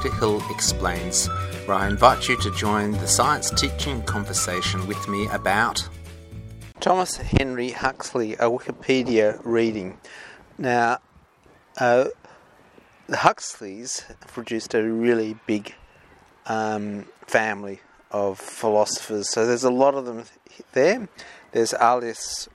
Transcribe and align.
Peter 0.00 0.14
Hill 0.14 0.42
Explains, 0.48 1.26
where 1.66 1.76
I 1.76 1.86
invite 1.86 2.26
you 2.26 2.36
to 2.38 2.50
join 2.52 2.92
the 2.92 3.06
science 3.06 3.50
teaching 3.50 4.02
conversation 4.04 4.86
with 4.86 5.08
me 5.08 5.26
about 5.26 5.86
Thomas 6.80 7.18
Henry 7.18 7.72
Huxley, 7.72 8.32
a 8.34 8.44
Wikipedia 8.44 9.38
reading. 9.44 9.98
Now, 10.56 11.00
uh, 11.78 12.06
the 13.08 13.18
Huxleys 13.18 14.06
produced 14.28 14.74
a 14.74 14.82
really 14.82 15.36
big 15.46 15.74
um, 16.46 17.04
family 17.26 17.80
of 18.10 18.38
philosophers, 18.38 19.28
so 19.28 19.46
there's 19.46 19.64
a 19.64 19.70
lot 19.70 19.94
of 19.94 20.06
them 20.06 20.24
there. 20.72 21.10
There's 21.52 21.74
Aldous 21.74 22.48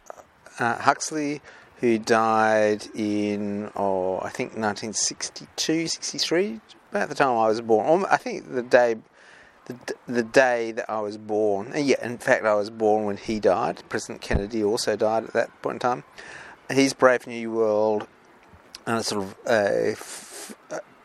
uh, 0.57 0.77
Huxley, 0.77 1.41
who 1.77 1.99
died 1.99 2.87
in, 2.95 3.69
oh, 3.75 4.17
I 4.17 4.29
think 4.29 4.57
1962, 4.57 5.87
63, 5.87 6.61
about 6.95 7.09
the 7.09 7.15
time 7.15 7.37
I 7.37 7.47
was 7.47 7.61
born. 7.61 8.05
I 8.09 8.17
think 8.17 8.53
the 8.53 8.63
day, 8.63 8.95
the, 9.65 9.95
the 10.07 10.23
day 10.23 10.71
that 10.71 10.89
I 10.89 11.01
was 11.01 11.17
born. 11.17 11.71
And 11.73 11.85
yeah, 11.85 12.03
in 12.05 12.17
fact, 12.17 12.45
I 12.45 12.55
was 12.55 12.69
born 12.69 13.05
when 13.05 13.17
he 13.17 13.39
died. 13.39 13.83
President 13.89 14.21
Kennedy 14.21 14.63
also 14.63 14.95
died 14.95 15.25
at 15.25 15.33
that 15.33 15.61
point 15.61 15.75
in 15.75 15.79
time. 15.79 16.03
His 16.69 16.93
Brave 16.93 17.27
New 17.27 17.51
World, 17.51 18.07
and 18.85 18.97
a 18.97 19.03
sort 19.03 19.23
of 19.23 19.35
a, 19.47 19.95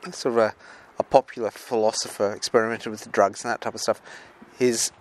a 0.05 0.13
sort 0.13 0.35
of 0.35 0.39
a, 0.39 0.55
a 0.99 1.03
popular 1.03 1.51
philosopher, 1.51 2.33
experimented 2.33 2.91
with 2.91 3.11
drugs 3.13 3.45
and 3.45 3.53
that 3.53 3.61
type 3.61 3.75
of 3.75 3.81
stuff. 3.81 4.01
His 4.59 4.93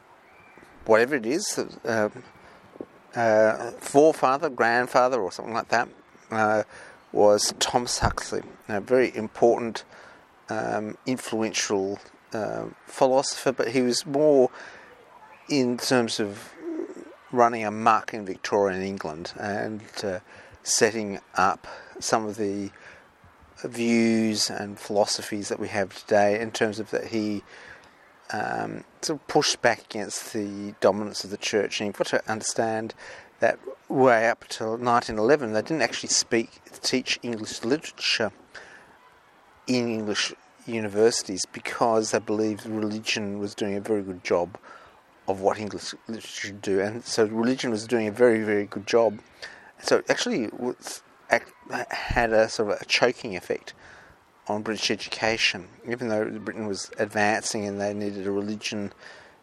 whatever 0.85 1.15
it 1.15 1.25
is. 1.25 1.59
Um, 1.85 2.23
uh, 3.15 3.71
forefather, 3.79 4.49
grandfather, 4.49 5.19
or 5.19 5.31
something 5.31 5.53
like 5.53 5.69
that, 5.69 5.89
uh, 6.31 6.63
was 7.11 7.53
Thomas 7.59 7.99
Huxley, 7.99 8.43
a 8.67 8.79
very 8.79 9.15
important, 9.15 9.83
um, 10.49 10.97
influential 11.05 11.99
uh, 12.33 12.65
philosopher, 12.85 13.51
but 13.51 13.69
he 13.69 13.81
was 13.81 14.05
more 14.05 14.49
in 15.49 15.77
terms 15.77 16.19
of 16.19 16.53
running 17.31 17.63
a 17.63 17.71
muck 17.71 18.13
in 18.13 18.25
Victorian 18.25 18.81
England 18.81 19.33
and 19.39 19.81
uh, 20.03 20.19
setting 20.63 21.19
up 21.35 21.67
some 21.99 22.25
of 22.25 22.37
the 22.37 22.71
views 23.63 24.49
and 24.49 24.79
philosophies 24.79 25.49
that 25.49 25.59
we 25.59 25.67
have 25.67 25.95
today 26.01 26.39
in 26.39 26.51
terms 26.51 26.79
of 26.79 26.91
that 26.91 27.07
he 27.07 27.43
um, 28.31 28.83
sort 29.01 29.19
of 29.19 29.27
pushed 29.27 29.61
back 29.61 29.83
against 29.85 30.33
the 30.33 30.73
dominance 30.79 31.23
of 31.23 31.29
the 31.29 31.37
church. 31.37 31.79
And 31.79 31.87
you've 31.87 31.97
got 31.97 32.07
to 32.07 32.31
understand 32.31 32.93
that 33.39 33.59
way 33.87 34.29
up 34.29 34.45
till 34.47 34.77
1911, 34.77 35.53
they 35.53 35.61
didn't 35.61 35.81
actually 35.81 36.09
speak, 36.09 36.61
teach 36.81 37.19
English 37.23 37.63
literature 37.63 38.31
in 39.69 39.87
English 39.87 40.33
universities 40.65 41.45
because 41.53 42.11
they 42.11 42.19
believed 42.19 42.65
religion 42.65 43.39
was 43.39 43.55
doing 43.55 43.75
a 43.75 43.81
very 43.81 44.01
good 44.01 44.23
job 44.23 44.57
of 45.27 45.41
what 45.41 45.59
English 45.59 45.93
literature 46.07 46.47
should 46.47 46.61
do, 46.61 46.81
and 46.81 47.05
so 47.05 47.25
religion 47.25 47.69
was 47.69 47.85
doing 47.85 48.07
a 48.07 48.11
very, 48.11 48.43
very 48.43 48.65
good 48.65 48.87
job. 48.87 49.19
So 49.81 50.01
actually, 50.09 50.47
was, 50.47 51.03
had 51.91 52.33
a 52.33 52.49
sort 52.49 52.71
of 52.71 52.81
a 52.81 52.85
choking 52.85 53.35
effect 53.35 53.73
on 54.47 54.63
British 54.63 54.89
education, 54.89 55.67
even 55.87 56.09
though 56.09 56.25
Britain 56.39 56.65
was 56.65 56.89
advancing 56.97 57.65
and 57.65 57.79
they 57.79 57.93
needed 57.93 58.25
a 58.25 58.31
religion 58.31 58.91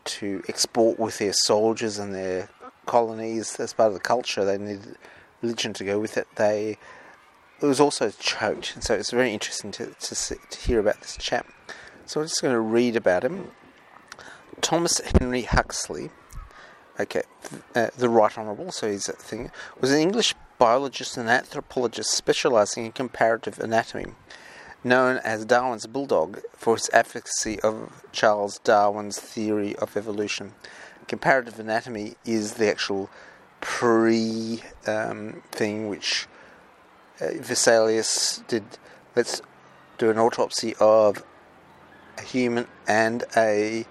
to 0.05 0.43
export 0.49 0.99
with 0.99 1.19
their 1.19 1.33
soldiers 1.33 1.99
and 1.99 2.13
their 2.13 2.49
colonies 2.87 3.59
as 3.61 3.73
part 3.73 3.89
of 3.89 3.95
the 3.95 4.01
culture. 4.01 4.45
They 4.45 4.59
needed 4.59 4.97
religion 5.43 5.73
to 5.75 5.85
go 5.85 6.01
with 6.01 6.17
it. 6.17 6.27
They 6.35 6.79
it 7.61 7.67
was 7.67 7.81
also 7.81 8.11
choked, 8.11 8.75
and 8.75 8.85
so 8.85 8.95
it's 8.95 9.11
very 9.11 9.33
interesting 9.33 9.71
to 9.73 9.87
to, 9.87 10.15
see, 10.15 10.37
to 10.51 10.59
hear 10.59 10.81
about 10.81 11.01
this 11.01 11.17
chap. 11.17 11.47
So 12.05 12.21
I'm 12.21 12.27
just 12.27 12.43
going 12.43 12.55
to 12.55 12.61
read 12.61 12.97
about 12.97 13.25
him. 13.25 13.51
Thomas 14.61 15.01
Henry 15.01 15.43
Huxley, 15.43 16.11
okay, 16.99 17.23
uh, 17.75 17.89
the 17.99 18.09
Right 18.09 18.37
Honourable, 18.39 18.73
so 18.73 18.91
he's 18.91 19.09
a 19.09 19.13
thing, 19.13 19.51
was 19.81 19.93
an 19.93 19.99
English 19.99 20.35
biologist 20.59 21.17
and 21.17 21.29
anthropologist 21.29 22.11
specialising 22.13 22.87
in 22.87 22.93
comparative 22.93 23.59
anatomy 23.59 24.07
known 24.87 25.19
as 25.19 25.45
Darwin's 25.45 25.87
bulldog 25.87 26.41
for 26.53 26.77
his 26.77 26.89
advocacy 26.93 27.59
of 27.61 28.05
Charles 28.13 28.61
Darwin's 28.61 29.19
theory 29.19 29.75
of 29.77 29.97
evolution. 29.97 30.55
Comparative 31.09 31.59
anatomy 31.59 32.15
is 32.25 32.55
the 32.55 32.71
actual 32.71 33.11
pre 33.61 34.63
um, 34.87 35.43
thing 35.51 35.89
which 35.89 36.29
Vesalius 37.19 38.47
did. 38.49 38.65
Let's 39.15 39.41
do 39.99 40.11
an 40.11 40.19
autopsy 40.19 40.75
of 40.79 41.25
a 42.19 42.23
human 42.23 42.67
and 42.87 43.25
a 43.37 43.87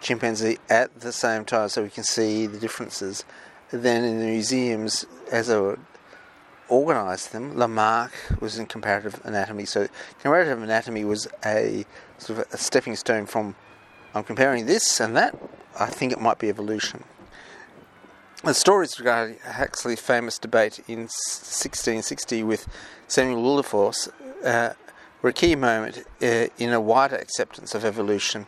chimpanzee 0.00 0.58
at 0.68 1.00
the 1.00 1.12
same 1.12 1.44
time 1.44 1.68
so 1.68 1.82
we 1.82 1.90
can 1.90 2.04
see 2.04 2.46
the 2.46 2.58
differences. 2.58 3.24
Then 3.70 4.04
in 4.04 4.18
the 4.20 4.26
museums, 4.26 5.06
as 5.30 5.48
a 5.48 5.78
organised 6.70 7.32
them. 7.32 7.56
Lamarck 7.56 8.12
was 8.40 8.58
in 8.58 8.66
comparative 8.66 9.20
anatomy, 9.24 9.64
so 9.64 9.88
comparative 10.20 10.62
anatomy 10.62 11.04
was 11.04 11.28
a 11.44 11.84
sort 12.18 12.40
of 12.40 12.52
a 12.52 12.58
stepping 12.58 12.96
stone 12.96 13.26
from 13.26 13.54
I'm 14.14 14.24
comparing 14.24 14.66
this 14.66 15.00
and 15.00 15.16
that. 15.16 15.38
I 15.78 15.86
think 15.86 16.12
it 16.12 16.20
might 16.20 16.38
be 16.38 16.48
evolution. 16.48 17.04
The 18.44 18.54
stories 18.54 19.00
regarding 19.00 19.38
Huxley's 19.44 19.98
famous 20.00 20.38
debate 20.38 20.78
in 20.86 21.00
1660 21.00 22.44
with 22.44 22.68
Samuel 23.08 23.42
Wilberforce 23.42 24.08
uh, 24.44 24.74
were 25.20 25.30
a 25.30 25.32
key 25.32 25.56
moment 25.56 26.04
uh, 26.22 26.46
in 26.56 26.72
a 26.72 26.80
wider 26.80 27.16
acceptance 27.16 27.74
of 27.74 27.84
evolution 27.84 28.46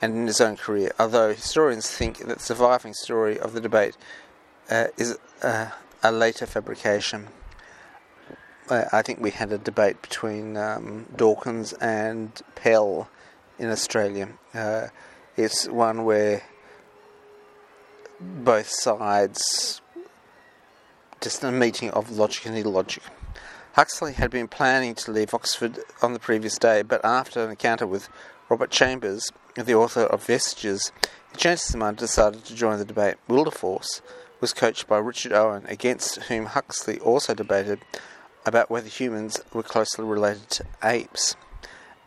and 0.00 0.14
in 0.14 0.26
his 0.26 0.40
own 0.40 0.56
career, 0.56 0.92
although 0.98 1.34
historians 1.34 1.90
think 1.90 2.18
that 2.18 2.38
the 2.38 2.42
surviving 2.42 2.94
story 2.94 3.38
of 3.38 3.52
the 3.52 3.60
debate 3.60 3.94
uh, 4.70 4.86
is 4.96 5.18
uh, 5.42 5.68
a 6.02 6.10
later 6.10 6.46
fabrication. 6.46 7.28
I 8.70 9.02
think 9.02 9.20
we 9.20 9.30
had 9.32 9.52
a 9.52 9.58
debate 9.58 10.00
between 10.00 10.56
um, 10.56 11.06
Dawkins 11.14 11.74
and 11.74 12.32
Pell 12.54 13.08
in 13.58 13.68
Australia. 13.68 14.30
Uh, 14.54 14.88
it's 15.36 15.68
one 15.68 16.04
where 16.04 16.42
both 18.20 18.68
sides 18.68 19.80
just 21.20 21.42
a 21.42 21.50
meeting 21.50 21.90
of 21.90 22.10
logic 22.10 22.46
and 22.46 22.56
illogic. 22.56 23.02
Huxley 23.72 24.12
had 24.12 24.30
been 24.30 24.48
planning 24.48 24.94
to 24.94 25.10
leave 25.10 25.34
Oxford 25.34 25.78
on 26.00 26.12
the 26.12 26.18
previous 26.18 26.58
day, 26.58 26.82
but 26.82 27.04
after 27.04 27.42
an 27.42 27.50
encounter 27.50 27.86
with 27.86 28.08
Robert 28.48 28.70
Chambers, 28.70 29.30
the 29.54 29.74
author 29.74 30.02
of 30.02 30.24
Vestiges, 30.24 30.92
he 31.32 31.36
changed 31.36 31.66
his 31.66 31.76
mind 31.76 31.90
and 31.90 31.98
decided 31.98 32.44
to 32.44 32.54
join 32.54 32.78
the 32.78 32.84
debate. 32.84 33.16
Wilberforce 33.28 34.02
was 34.40 34.52
coached 34.52 34.86
by 34.86 34.98
Richard 34.98 35.32
Owen, 35.32 35.66
against 35.66 36.22
whom 36.24 36.46
Huxley 36.46 36.98
also 37.00 37.34
debated 37.34 37.80
about 38.44 38.70
whether 38.70 38.88
humans 38.88 39.40
were 39.52 39.62
closely 39.62 40.04
related 40.04 40.48
to 40.50 40.64
apes. 40.84 41.34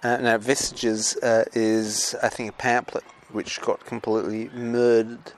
Uh, 0.02 0.18
now, 0.18 0.38
Vestiges 0.38 1.18
uh, 1.18 1.44
is, 1.54 2.16
I 2.24 2.30
think, 2.30 2.52
a 2.52 2.54
pamphlet 2.54 3.04
which 3.32 3.60
got 3.62 3.86
completely 3.86 4.50
murdered. 4.54 5.34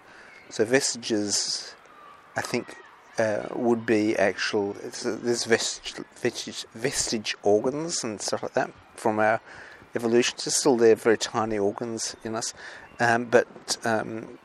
So, 0.52 0.66
Vestiges, 0.66 1.74
I 2.36 2.42
think, 2.42 2.76
uh, 3.18 3.48
would 3.56 3.86
be 3.86 4.16
actual. 4.18 4.74
there's 4.74 5.46
vestige, 5.46 5.96
vestige, 6.16 6.66
vestige, 6.74 7.36
organs 7.44 8.04
and 8.04 8.22
stuff 8.22 8.44
like 8.44 8.54
that 8.54 8.72
from 8.96 9.20
our 9.20 9.40
evolution. 9.96 10.36
It's 10.36 10.58
still 10.58 10.78
there, 10.78 10.96
very 10.96 11.18
tiny 11.18 11.58
organs 11.58 12.16
in 12.24 12.36
us. 12.36 12.54
Um, 13.00 13.26
but 13.26 13.78
um, 13.84 14.40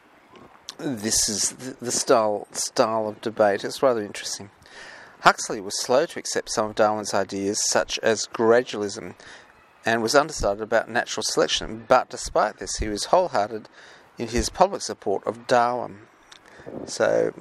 this 0.79 1.29
is 1.29 1.51
the, 1.53 1.77
the 1.85 1.93
style 1.93 2.47
style 2.53 3.09
of 3.09 3.21
debate. 3.21 3.65
It's 3.65 3.83
rather 3.83 4.03
interesting. 4.03 4.51
Huxley 5.21 5.61
was 5.61 5.81
slow 5.81 6.07
to 6.07 6.19
accept 6.19 6.51
some 6.53 6.71
of 6.71 6.75
Darwin's 6.77 7.15
ideas, 7.15 7.59
such 7.69 7.99
as 8.01 8.29
gradualism, 8.29 9.15
and 9.85 10.03
was 10.03 10.15
undecided 10.15 10.63
about 10.63 10.89
natural 10.89 11.25
selection, 11.25 11.85
but 11.89 12.11
despite 12.11 12.59
this, 12.59 12.77
he 12.77 12.89
was 12.89 13.07
wholehearted 13.07 13.69
in 14.19 14.29
his 14.29 14.49
public 14.49 14.83
support 14.83 15.27
of 15.27 15.47
Darwin. 15.47 15.99
So 16.87 17.33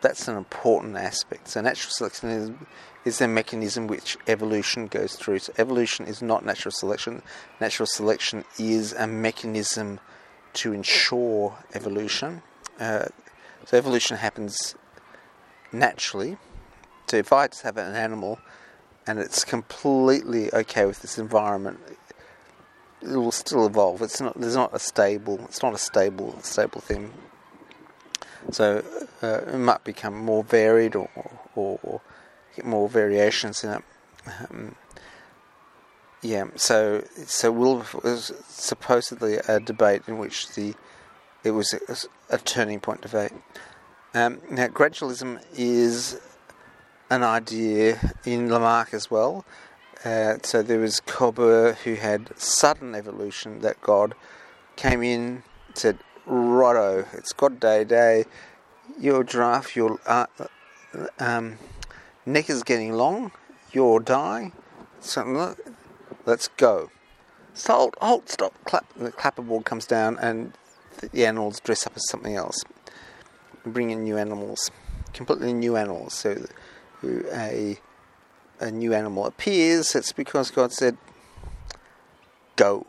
that's 0.00 0.28
an 0.28 0.36
important 0.36 0.96
aspect. 0.96 1.48
So 1.48 1.60
natural 1.60 1.92
selection 1.92 2.28
is, 2.30 2.50
is 3.04 3.18
the 3.18 3.28
mechanism 3.28 3.86
which 3.86 4.16
evolution 4.26 4.86
goes 4.86 5.14
through. 5.14 5.40
So 5.40 5.52
evolution 5.58 6.06
is 6.06 6.22
not 6.22 6.44
natural 6.44 6.72
selection. 6.72 7.22
Natural 7.60 7.86
selection 7.86 8.44
is 8.58 8.92
a 8.92 9.06
mechanism 9.06 10.00
to 10.54 10.72
ensure 10.72 11.56
evolution. 11.74 12.42
Uh, 12.80 13.06
so 13.66 13.76
evolution 13.76 14.16
happens 14.16 14.74
naturally 15.70 16.36
so 17.12 17.18
if 17.18 17.30
I 17.30 17.46
just 17.46 17.60
have 17.60 17.76
an 17.76 17.94
animal 17.94 18.38
and 19.06 19.18
it's 19.18 19.44
completely 19.44 20.50
okay 20.54 20.86
with 20.86 21.02
this 21.02 21.18
environment, 21.18 21.78
it 23.02 23.16
will 23.16 23.32
still 23.32 23.66
evolve. 23.66 24.02
It's 24.02 24.20
not. 24.20 24.38
There's 24.38 24.56
not 24.56 24.74
a 24.74 24.78
stable. 24.78 25.40
It's 25.44 25.62
not 25.62 25.74
a 25.74 25.78
stable 25.78 26.38
stable 26.42 26.80
thing. 26.80 27.12
So 28.50 28.84
uh, 29.22 29.40
it 29.52 29.58
might 29.58 29.84
become 29.84 30.16
more 30.16 30.42
varied 30.42 30.96
or, 30.96 31.08
or, 31.54 31.78
or, 31.82 32.00
get 32.56 32.64
more 32.64 32.88
variations 32.88 33.62
in 33.62 33.70
it. 33.70 33.82
Um, 34.26 34.74
yeah, 36.22 36.46
so 36.56 37.04
so 37.26 37.50
Wilberforce 37.50 38.04
was 38.04 38.32
supposedly 38.48 39.36
a 39.36 39.60
debate 39.60 40.02
in 40.06 40.18
which 40.18 40.48
the 40.54 40.74
it 41.44 41.50
was 41.50 41.72
a, 41.72 42.34
a 42.34 42.38
turning 42.38 42.80
point 42.80 43.00
debate. 43.00 43.32
Um, 44.14 44.40
now, 44.50 44.68
gradualism 44.68 45.42
is 45.54 46.20
an 47.10 47.22
idea 47.22 47.98
in 48.24 48.50
Lamarck 48.50 48.94
as 48.94 49.10
well. 49.10 49.44
Uh, 50.04 50.38
so 50.42 50.62
there 50.62 50.80
was 50.80 51.00
Cobbett 51.00 51.76
who 51.78 51.94
had 51.94 52.36
sudden 52.38 52.94
evolution 52.94 53.60
that 53.60 53.80
God 53.80 54.14
came 54.74 55.02
in, 55.02 55.44
said, 55.74 55.98
"Righto, 56.26 57.06
it's 57.12 57.32
God 57.32 57.60
Day 57.60 57.84
Day. 57.84 58.24
Your 58.98 59.22
giraffe, 59.22 59.76
your 59.76 60.00
uh, 60.06 60.26
um, 61.20 61.58
neck 62.26 62.50
is 62.50 62.62
getting 62.64 62.92
long. 62.92 63.30
You're 63.70 64.00
dying. 64.00 64.52
Something. 65.00 65.56
Let's 66.26 66.48
go." 66.48 66.90
Salt, 67.54 67.94
hold, 68.00 68.28
stop, 68.28 68.54
clap. 68.64 68.86
The 68.96 69.12
clapperboard 69.12 69.64
comes 69.64 69.86
down, 69.86 70.18
and 70.18 70.54
the 71.12 71.26
animals 71.26 71.60
dress 71.60 71.86
up 71.86 71.94
as 71.96 72.08
something 72.08 72.34
else. 72.34 72.64
Bring 73.64 73.90
in 73.90 74.02
new 74.02 74.16
animals, 74.16 74.70
completely 75.12 75.52
new 75.52 75.76
animals. 75.76 76.14
So 76.14 76.46
a 77.04 77.78
a 78.62 78.70
new 78.70 78.94
animal 78.94 79.26
appears, 79.26 79.94
it's 79.94 80.12
because 80.12 80.50
God 80.50 80.72
said, 80.72 80.96
"Go." 82.56 82.86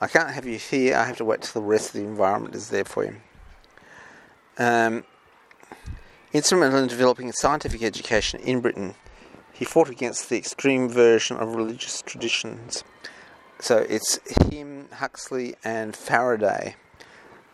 I 0.00 0.08
can't 0.08 0.30
have 0.30 0.44
you 0.44 0.58
here. 0.58 0.94
I 0.96 1.04
have 1.04 1.16
to 1.18 1.24
wait 1.24 1.42
till 1.42 1.62
the 1.62 1.66
rest 1.66 1.88
of 1.88 1.92
the 1.94 2.06
environment 2.06 2.54
is 2.54 2.68
there 2.68 2.84
for 2.84 3.04
you. 3.04 3.16
Um, 4.58 5.04
instrumental 6.32 6.80
in 6.80 6.88
developing 6.88 7.32
scientific 7.32 7.82
education 7.82 8.40
in 8.40 8.60
Britain, 8.60 8.94
he 9.52 9.64
fought 9.64 9.88
against 9.88 10.28
the 10.28 10.36
extreme 10.36 10.88
version 10.88 11.38
of 11.38 11.54
religious 11.54 12.02
traditions. 12.02 12.84
So 13.58 13.86
it's 13.88 14.18
him, 14.50 14.88
Huxley, 14.92 15.54
and 15.64 15.96
Faraday 15.96 16.76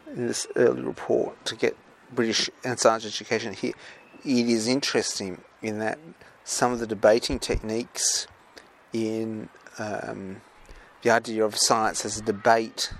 in 0.08 0.26
this 0.26 0.48
early 0.56 0.82
report 0.82 1.44
to 1.44 1.54
get 1.54 1.76
British 2.12 2.50
and 2.64 2.78
science 2.78 3.06
education 3.06 3.52
here. 3.52 3.74
It 4.24 4.48
is 4.48 4.66
interesting 4.66 5.40
in 5.62 5.78
that 5.78 5.98
some 6.44 6.72
of 6.72 6.78
the 6.78 6.86
debating 6.86 7.38
techniques 7.38 8.26
in 8.92 9.48
um, 9.78 10.40
the 11.02 11.10
idea 11.10 11.44
of 11.44 11.56
science 11.56 12.04
as 12.04 12.18
a 12.18 12.22
debate 12.22 12.92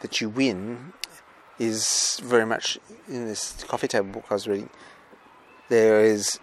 that 0.00 0.20
you 0.20 0.28
win 0.28 0.92
is 1.58 2.20
very 2.24 2.46
much 2.46 2.78
in 3.06 3.26
this 3.26 3.64
coffee 3.68 3.88
table 3.88 4.08
book 4.08 4.24
I 4.30 4.34
was 4.34 4.48
reading. 4.48 4.70
There 5.68 6.00
is 6.00 6.40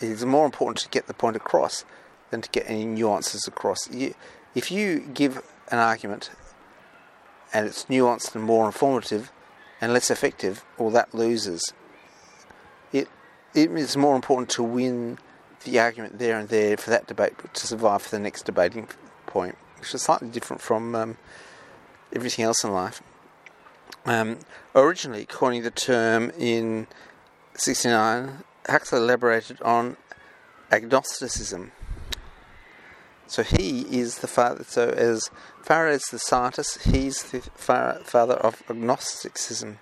it 0.00 0.10
is 0.10 0.24
more 0.24 0.44
important 0.44 0.78
to 0.78 0.88
get 0.90 1.06
the 1.06 1.14
point 1.14 1.36
across 1.36 1.84
than 2.30 2.42
to 2.42 2.50
get 2.50 2.68
any 2.68 2.84
nuances 2.84 3.48
across. 3.48 3.90
You, 3.90 4.14
if 4.54 4.70
you 4.70 5.00
give 5.00 5.42
an 5.70 5.78
argument 5.78 6.30
and 7.52 7.66
it's 7.66 7.86
nuanced 7.86 8.34
and 8.34 8.44
more 8.44 8.66
informative 8.66 9.32
and 9.80 9.92
less 9.92 10.10
effective, 10.10 10.64
well, 10.78 10.90
that 10.90 11.14
loses. 11.14 11.72
It 12.92 13.08
it 13.54 13.70
is 13.70 13.96
more 13.96 14.14
important 14.14 14.50
to 14.50 14.62
win 14.62 15.18
the 15.66 15.78
argument 15.78 16.18
there 16.18 16.38
and 16.38 16.48
there 16.48 16.76
for 16.76 16.90
that 16.90 17.06
debate 17.06 17.34
to 17.52 17.66
survive 17.66 18.02
for 18.02 18.10
the 18.10 18.18
next 18.18 18.42
debating 18.42 18.88
point, 19.26 19.56
which 19.78 19.94
is 19.94 20.02
slightly 20.02 20.28
different 20.28 20.62
from 20.62 20.94
um, 20.94 21.16
everything 22.12 22.44
else 22.44 22.64
in 22.64 22.72
life. 22.72 23.02
Um, 24.06 24.38
originally, 24.74 25.26
coining 25.26 25.62
the 25.62 25.70
term 25.70 26.30
in 26.38 26.86
69, 27.54 28.44
Huxley 28.68 28.98
elaborated 28.98 29.60
on 29.62 29.96
agnosticism. 30.70 31.72
So 33.26 33.42
he 33.42 33.80
is 33.98 34.18
the 34.18 34.28
father. 34.28 34.64
So 34.64 34.88
as 34.90 35.30
far 35.62 35.88
as 35.88 36.04
the 36.04 36.18
scientist, 36.18 36.82
he's 36.84 37.24
the 37.24 37.40
father 37.40 38.34
of 38.34 38.62
agnosticism. 38.68 39.78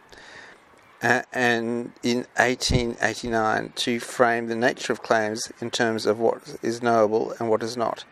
Uh, 1.04 1.20
and 1.34 1.92
in 2.02 2.24
1889 2.36 3.72
to 3.76 4.00
frame 4.00 4.46
the 4.46 4.56
nature 4.56 4.90
of 4.90 5.02
claims 5.02 5.52
in 5.60 5.70
terms 5.70 6.06
of 6.06 6.18
what 6.18 6.56
is 6.62 6.82
knowable 6.82 7.34
and 7.38 7.50
what 7.50 7.62
is 7.62 7.76
not. 7.76 8.06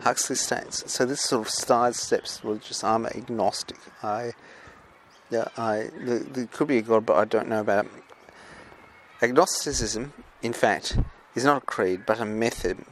Huxley 0.00 0.36
states, 0.36 0.92
so 0.92 1.06
this 1.06 1.22
sort 1.22 1.46
of 1.46 1.50
sidesteps 1.50 2.44
religious. 2.44 2.84
I'm 2.84 3.06
agnostic. 3.06 3.78
I, 4.02 4.32
yeah, 5.30 5.48
I, 5.56 5.88
there, 5.96 6.46
could 6.52 6.68
be 6.68 6.76
a 6.76 6.82
God, 6.82 7.06
but 7.06 7.16
I 7.16 7.24
don't 7.24 7.48
know 7.48 7.60
about 7.60 7.86
it. 7.86 7.92
Agnosticism, 9.22 10.12
in 10.42 10.52
fact, 10.52 10.98
is 11.34 11.46
not 11.46 11.62
a 11.62 11.64
creed, 11.64 12.02
but 12.04 12.20
a 12.20 12.26
method, 12.26 12.84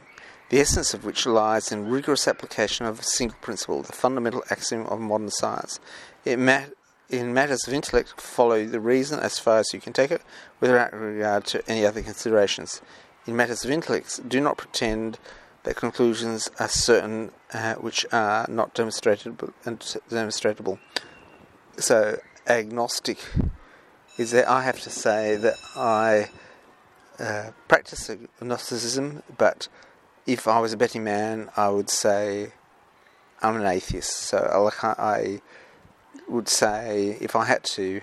the 0.49 0.61
essence 0.61 0.95
of 0.95 1.05
which 1.05 1.27
lies 1.27 1.71
in 1.71 1.89
rigorous 1.89 2.27
application 2.27 2.87
of 2.87 2.99
a 2.99 3.03
single 3.03 3.37
principle, 3.39 3.83
the 3.83 3.93
fundamental 3.93 4.43
axiom 4.49 4.87
of 4.87 4.99
modern 4.99 5.29
science. 5.29 5.79
It, 6.25 6.39
ma- 6.39 6.65
in 7.09 7.33
matters 7.33 7.67
of 7.67 7.73
intellect, 7.73 8.19
follow 8.19 8.65
the 8.65 8.79
reason 8.79 9.19
as 9.19 9.39
far 9.39 9.59
as 9.59 9.73
you 9.73 9.79
can 9.79 9.93
take 9.93 10.11
it, 10.11 10.21
without 10.59 10.93
regard 10.93 11.45
to 11.45 11.67
any 11.69 11.85
other 11.85 12.01
considerations. 12.01 12.81
In 13.25 13.35
matters 13.35 13.63
of 13.63 13.71
intellect, 13.71 14.27
do 14.27 14.41
not 14.41 14.57
pretend 14.57 15.19
that 15.63 15.75
conclusions 15.75 16.49
are 16.59 16.67
certain 16.67 17.31
uh, 17.53 17.75
which 17.75 18.05
are 18.11 18.45
not 18.49 18.73
demonstrable. 18.73 19.53
demonstrable. 20.09 20.79
So, 21.77 22.19
agnostic 22.47 23.19
is 24.17 24.31
that 24.31 24.47
I 24.49 24.63
have 24.63 24.81
to 24.81 24.89
say 24.89 25.35
that 25.37 25.55
I 25.75 26.29
uh, 27.19 27.51
practice 27.67 28.09
agnosticism, 28.09 29.23
but 29.37 29.67
if 30.25 30.47
I 30.47 30.59
was 30.59 30.73
a 30.73 30.77
betting 30.77 31.03
man, 31.03 31.49
I 31.55 31.69
would 31.69 31.89
say 31.89 32.53
I'm 33.41 33.57
an 33.57 33.65
atheist. 33.65 34.11
So 34.11 34.37
I 34.37 35.41
would 36.33 36.49
say 36.49 37.17
if 37.21 37.35
I 37.35 37.45
had 37.45 37.63
to 37.63 38.01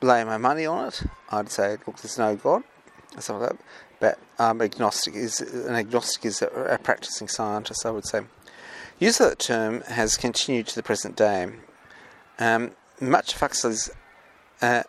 lay 0.00 0.24
my 0.24 0.38
money 0.38 0.66
on 0.66 0.88
it, 0.88 1.02
I'd 1.30 1.50
say, 1.50 1.76
look, 1.86 1.98
there's 1.98 2.18
no 2.18 2.36
God, 2.36 2.62
stuff 3.18 3.40
like 3.40 3.50
that. 3.50 3.58
But 4.00 4.18
um, 4.38 4.60
agnostic 4.60 5.14
is 5.14 5.40
an 5.40 5.74
agnostic 5.74 6.24
is 6.24 6.42
a, 6.42 6.46
a, 6.48 6.78
practicing 6.78 7.28
scientist, 7.28 7.86
I 7.86 7.90
would 7.90 8.06
say. 8.06 8.22
Use 8.98 9.20
of 9.20 9.30
that 9.30 9.38
term 9.38 9.82
has 9.82 10.16
continued 10.16 10.66
to 10.68 10.74
the 10.74 10.82
present 10.82 11.16
day. 11.16 11.48
Um, 12.38 12.72
much 13.00 13.34
of 13.34 13.40
Huxley's 13.40 13.90
uh, 14.60 14.82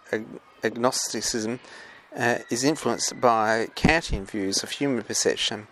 agnosticism 0.63 1.59
uh, 2.15 2.39
is 2.49 2.63
influenced 2.63 3.19
by 3.19 3.67
Kantian 3.75 4.25
views 4.25 4.63
of 4.63 4.71
human 4.71 5.03
perception 5.03 5.67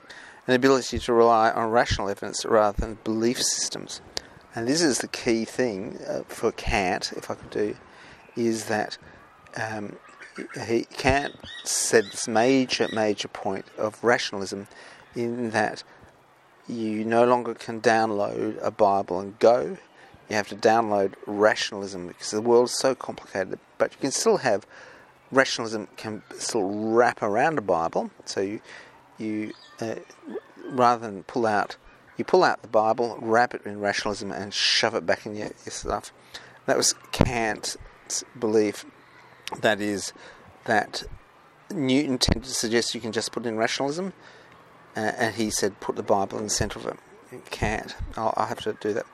and 0.47 0.55
ability 0.55 0.99
to 0.99 1.13
rely 1.13 1.49
on 1.51 1.71
rational 1.71 2.09
evidence 2.09 2.45
rather 2.45 2.79
than 2.79 2.97
belief 3.03 3.41
systems. 3.41 4.01
And 4.55 4.67
this 4.67 4.81
is 4.81 4.99
the 4.99 5.07
key 5.07 5.43
thing 5.43 5.99
uh, 6.07 6.21
for 6.27 6.53
Kant, 6.53 7.11
if 7.15 7.29
I 7.29 7.35
could 7.35 7.49
do, 7.49 7.75
is 8.37 8.65
that 8.65 8.97
um, 9.57 9.97
he 10.65 10.85
Kant 10.85 11.35
said 11.65 12.05
this 12.05 12.27
major, 12.27 12.87
major 12.93 13.27
point 13.27 13.65
of 13.77 14.01
rationalism 14.01 14.67
in 15.13 15.51
that 15.51 15.83
you 16.67 17.03
no 17.03 17.25
longer 17.25 17.53
can 17.53 17.81
download 17.81 18.57
a 18.61 18.71
Bible 18.71 19.19
and 19.19 19.37
go. 19.39 19.77
You 20.29 20.35
have 20.35 20.47
to 20.47 20.55
download 20.55 21.13
rationalism 21.27 22.07
because 22.07 22.31
the 22.31 22.41
world 22.41 22.69
is 22.69 22.79
so 22.79 22.95
complicated. 22.95 23.59
But 23.77 23.91
you 23.91 23.97
can 23.99 24.11
still 24.11 24.37
have 24.37 24.65
rationalism 25.31 25.87
can 25.97 26.23
still 26.37 26.63
wrap 26.63 27.21
around 27.21 27.57
a 27.57 27.61
Bible. 27.61 28.09
So 28.23 28.41
you, 28.41 28.61
you 29.17 29.53
uh, 29.79 29.95
rather 30.69 31.05
than 31.05 31.23
pull 31.23 31.45
out 31.45 31.75
you 32.17 32.25
pull 32.25 32.43
out 32.43 32.61
the 32.61 32.67
Bible, 32.67 33.17
wrap 33.21 33.53
it 33.53 33.65
in 33.65 33.79
rationalism, 33.79 34.31
and 34.31 34.53
shove 34.53 34.95
it 34.95 35.05
back 35.05 35.25
in 35.25 35.35
your, 35.35 35.47
your 35.65 35.71
stuff. 35.71 36.11
That 36.65 36.77
was 36.77 36.93
Kant's 37.11 37.77
belief. 38.37 38.85
That 39.61 39.81
is, 39.81 40.13
that 40.65 41.03
Newton 41.71 42.17
tended 42.17 42.43
to 42.45 42.53
suggest 42.53 42.95
you 42.95 43.01
can 43.01 43.11
just 43.11 43.31
put 43.31 43.45
in 43.45 43.57
rationalism, 43.57 44.13
uh, 44.95 44.99
and 44.99 45.35
he 45.35 45.49
said 45.49 45.79
put 45.79 45.95
the 45.95 46.03
Bible 46.03 46.37
in 46.37 46.45
the 46.45 46.49
centre 46.49 46.79
of 46.79 46.85
it. 46.85 46.97
Kant. 47.49 47.95
I'll, 48.15 48.33
I'll 48.37 48.47
have 48.47 48.61
to 48.61 48.73
do 48.79 48.93
that. 48.93 49.05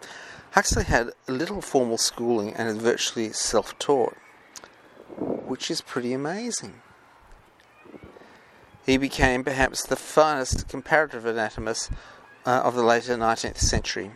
Huxley 0.52 0.84
had 0.84 1.12
little 1.28 1.62
formal 1.62 1.98
schooling 1.98 2.54
and 2.54 2.68
is 2.68 2.78
virtually 2.78 3.32
self 3.32 3.78
taught, 3.80 4.16
which 5.18 5.72
is 5.72 5.82
pretty 5.82 6.14
amazing. 6.14 6.82
He 8.86 8.98
became 8.98 9.44
perhaps 9.44 9.86
the 9.86 9.96
finest 9.96 10.68
comparative 10.68 11.26
anatomist 11.26 11.92
uh, 12.46 12.62
of 12.64 12.76
the 12.76 12.84
later 12.84 13.16
19th 13.16 13.58
century. 13.58 14.12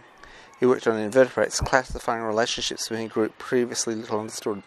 He 0.59 0.65
worked 0.65 0.87
on 0.87 0.97
invertebrates, 0.97 1.59
classifying 1.59 2.23
relationships 2.23 2.87
between 2.87 3.09
groups 3.09 3.35
previously 3.37 3.95
little 3.95 4.19
understood. 4.19 4.63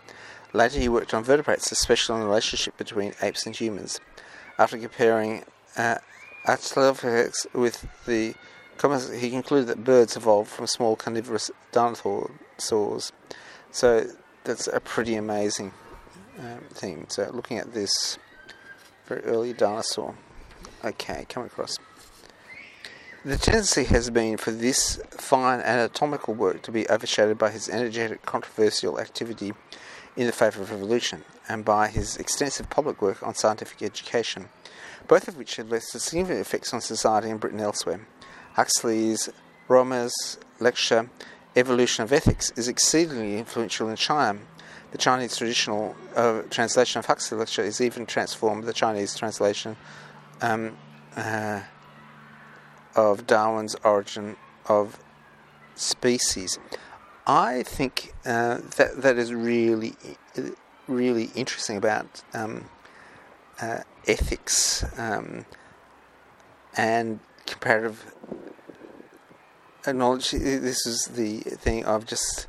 Later, 0.52 0.80
he 0.80 0.88
worked 0.88 1.14
on 1.14 1.24
vertebrates, 1.24 1.72
especially 1.72 2.14
on 2.14 2.20
the 2.20 2.26
relationship 2.26 2.76
between 2.76 3.14
apes 3.22 3.46
and 3.46 3.56
humans. 3.56 4.00
After 4.58 4.78
comparing 4.78 5.44
uh, 5.76 5.98
with 7.54 7.86
the 8.06 8.34
he 9.18 9.30
concluded 9.30 9.66
that 9.66 9.84
birds 9.84 10.16
evolved 10.16 10.50
from 10.50 10.66
small 10.66 10.94
carnivorous 10.94 11.50
dinosaurs. 11.72 13.12
So 13.70 14.06
that's 14.44 14.68
a 14.68 14.80
pretty 14.80 15.16
amazing 15.16 15.72
um, 16.38 16.60
thing. 16.70 17.06
So 17.08 17.28
looking 17.32 17.58
at 17.58 17.74
this 17.74 18.18
very 19.06 19.22
early 19.22 19.52
dinosaur. 19.52 20.14
Okay, 20.84 21.26
come 21.28 21.44
across. 21.44 21.76
The 23.24 23.36
tendency 23.36 23.82
has 23.84 24.10
been 24.10 24.36
for 24.36 24.52
this 24.52 25.00
fine 25.10 25.58
anatomical 25.60 26.34
work 26.34 26.62
to 26.62 26.70
be 26.70 26.88
overshadowed 26.88 27.36
by 27.36 27.50
his 27.50 27.68
energetic 27.68 28.24
controversial 28.24 29.00
activity 29.00 29.54
in 30.16 30.26
the 30.26 30.32
favour 30.32 30.62
of 30.62 30.70
evolution 30.70 31.24
and 31.48 31.64
by 31.64 31.88
his 31.88 32.16
extensive 32.16 32.70
public 32.70 33.02
work 33.02 33.20
on 33.26 33.34
scientific 33.34 33.82
education, 33.82 34.48
both 35.08 35.26
of 35.26 35.36
which 35.36 35.56
have 35.56 35.68
left 35.68 35.86
significant 35.86 36.40
effects 36.40 36.72
on 36.72 36.80
society 36.80 37.28
in 37.28 37.38
Britain 37.38 37.58
and 37.58 37.66
elsewhere. 37.66 38.06
Huxley's 38.52 39.28
Romanes 39.66 40.38
lecture, 40.60 41.10
Evolution 41.56 42.04
of 42.04 42.12
Ethics, 42.12 42.52
is 42.52 42.68
exceedingly 42.68 43.36
influential 43.36 43.88
in 43.88 43.96
China. 43.96 44.38
The 44.92 44.98
Chinese 44.98 45.36
traditional 45.36 45.96
uh, 46.14 46.42
translation 46.50 47.00
of 47.00 47.06
Huxley's 47.06 47.40
lecture 47.40 47.62
is 47.62 47.80
even 47.80 48.06
transformed 48.06 48.62
the 48.62 48.72
Chinese 48.72 49.16
translation 49.16 49.76
um, 50.40 50.76
uh, 51.16 51.62
of 52.98 53.28
Darwin's 53.28 53.76
Origin 53.84 54.36
of 54.66 54.98
Species. 55.76 56.58
I 57.28 57.62
think 57.62 58.12
uh, 58.26 58.58
that 58.76 59.02
that 59.02 59.16
is 59.18 59.32
really, 59.32 59.94
really 60.88 61.30
interesting 61.36 61.76
about 61.76 62.24
um, 62.34 62.68
uh, 63.62 63.82
ethics 64.08 64.84
um, 64.98 65.46
and 66.76 67.20
comparative 67.46 68.12
knowledge. 69.86 70.32
This 70.32 70.84
is 70.84 71.04
the 71.14 71.38
thing 71.38 71.84
of 71.84 72.04
just 72.04 72.48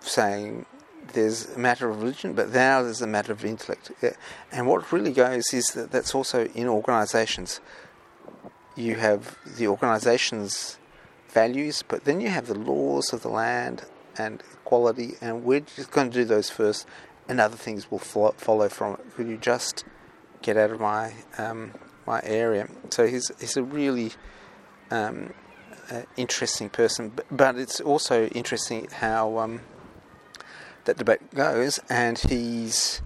saying 0.00 0.66
there's 1.14 1.48
a 1.56 1.58
matter 1.58 1.88
of 1.90 2.00
religion, 2.00 2.34
but 2.34 2.52
now 2.52 2.80
there's 2.82 3.02
a 3.02 3.08
matter 3.08 3.32
of 3.32 3.44
intellect. 3.44 3.90
And 4.52 4.68
what 4.68 4.92
really 4.92 5.12
goes 5.12 5.52
is 5.52 5.66
that 5.74 5.90
that's 5.90 6.14
also 6.14 6.44
in 6.44 6.68
organisations 6.68 7.60
you 8.76 8.96
have 8.96 9.38
the 9.56 9.66
organization's 9.66 10.78
values, 11.30 11.82
but 11.86 12.04
then 12.04 12.20
you 12.20 12.28
have 12.28 12.46
the 12.46 12.58
laws 12.58 13.12
of 13.12 13.22
the 13.22 13.28
land 13.28 13.84
and 14.18 14.42
equality, 14.52 15.14
and 15.20 15.44
we're 15.44 15.60
just 15.60 15.90
going 15.90 16.10
to 16.10 16.14
do 16.14 16.24
those 16.24 16.50
first, 16.50 16.86
and 17.28 17.40
other 17.40 17.56
things 17.56 17.90
will 17.90 17.98
follow 17.98 18.68
from 18.68 18.94
it. 18.94 19.14
Could 19.14 19.28
you 19.28 19.38
just 19.38 19.84
get 20.42 20.56
out 20.56 20.70
of 20.70 20.80
my 20.80 21.14
um, 21.38 21.72
my 22.06 22.20
area? 22.22 22.68
So 22.90 23.06
he's 23.06 23.30
he's 23.40 23.56
a 23.56 23.62
really 23.62 24.12
um, 24.90 25.32
uh, 25.90 26.02
interesting 26.16 26.68
person, 26.68 27.12
but, 27.14 27.26
but, 27.30 27.56
it's 27.56 27.80
also 27.80 28.26
interesting 28.28 28.88
how 28.90 29.38
um, 29.38 29.60
that 30.84 30.96
debate 30.96 31.34
goes, 31.34 31.80
and 31.88 32.18
he's 32.18 33.02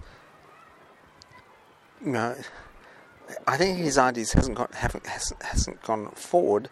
you 2.03 2.11
know 2.11 2.35
I 3.47 3.57
think 3.57 3.77
his 3.77 3.97
ideas 3.97 4.33
hasn't 4.33 4.57
haven't 4.75 5.05
hasn't, 5.05 5.43
hasn't 5.43 5.81
gone 5.83 6.09
forward, 6.11 6.69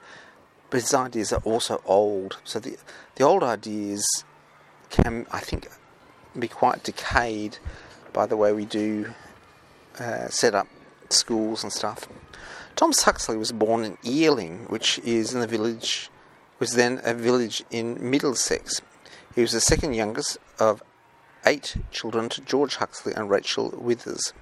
but 0.70 0.82
his 0.82 0.94
ideas 0.94 1.34
are 1.34 1.42
also 1.44 1.82
old. 1.86 2.38
So 2.44 2.60
the 2.60 2.78
the 3.16 3.24
old 3.24 3.44
ideas 3.44 4.06
can 4.90 5.26
I 5.32 5.40
think 5.40 5.68
be 6.38 6.48
quite 6.48 6.84
decayed 6.84 7.58
by 8.14 8.26
the 8.26 8.38
way 8.38 8.54
we 8.54 8.66
do 8.66 9.14
uh, 10.00 10.28
set 10.30 10.56
up 10.56 10.68
schools 11.10 11.64
and 11.64 11.72
stuff. 11.72 12.08
Thomas 12.76 13.04
Huxley 13.04 13.38
was 13.38 13.52
born 13.52 13.84
in 13.84 13.98
Ealing, 14.06 14.66
which 14.70 15.00
is 15.00 15.34
in 15.34 15.42
the 15.42 15.48
village 15.48 16.10
was 16.60 16.74
then 16.74 17.02
a 17.04 17.14
village 17.14 17.64
in 17.72 17.98
Middlesex. 18.10 18.82
He 19.34 19.42
was 19.42 19.54
the 19.54 19.62
second 19.62 19.94
youngest 19.94 20.38
of 20.60 20.84
eight 21.46 21.78
children 21.92 22.30
to 22.30 22.42
George 22.42 22.76
Huxley 22.76 23.14
and 23.14 23.30
Rachel 23.30 23.74
Withers. 23.78 24.34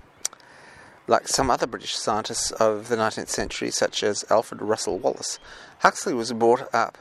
Like 1.09 1.29
some 1.29 1.49
other 1.49 1.67
British 1.67 1.95
scientists 1.95 2.51
of 2.51 2.89
the 2.89 2.97
19th 2.97 3.29
century, 3.29 3.71
such 3.71 4.03
as 4.03 4.25
Alfred 4.29 4.61
Russel 4.61 4.99
Wallace, 4.99 5.39
Huxley 5.79 6.13
was 6.13 6.33
brought 6.33 6.67
up 6.75 6.97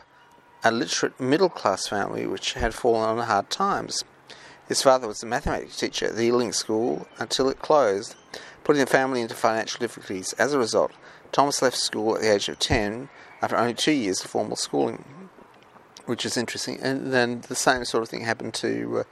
a 0.62 0.70
literate 0.70 1.18
middle 1.18 1.48
class 1.48 1.88
family 1.88 2.25
which 2.25 2.52
had 2.52 2.72
fallen 2.72 3.18
on 3.18 3.26
hard 3.26 3.50
times. 3.50 4.04
His 4.68 4.80
father 4.80 5.08
was 5.08 5.22
a 5.22 5.26
mathematics 5.26 5.76
teacher 5.76 6.06
at 6.06 6.14
the 6.14 6.22
Ealing 6.22 6.52
School 6.52 7.08
until 7.18 7.48
it 7.48 7.58
closed, 7.58 8.14
putting 8.62 8.80
the 8.80 8.86
family 8.86 9.20
into 9.20 9.34
financial 9.34 9.80
difficulties. 9.80 10.32
As 10.34 10.52
a 10.52 10.58
result, 10.58 10.92
Thomas 11.32 11.60
left 11.60 11.76
school 11.76 12.14
at 12.14 12.22
the 12.22 12.32
age 12.32 12.48
of 12.48 12.60
10 12.60 13.08
after 13.42 13.56
only 13.56 13.75
two 13.75 13.92
years 13.92 14.25
of 14.25 14.30
formal 14.30 14.56
schooling, 14.56 15.04
which 16.06 16.25
is 16.25 16.36
interesting. 16.36 16.80
And 16.80 17.12
then 17.12 17.42
the 17.48 17.54
same 17.56 17.84
sort 17.84 18.04
of 18.04 18.08
thing 18.08 18.22
happened 18.22 18.54
to 18.54 19.04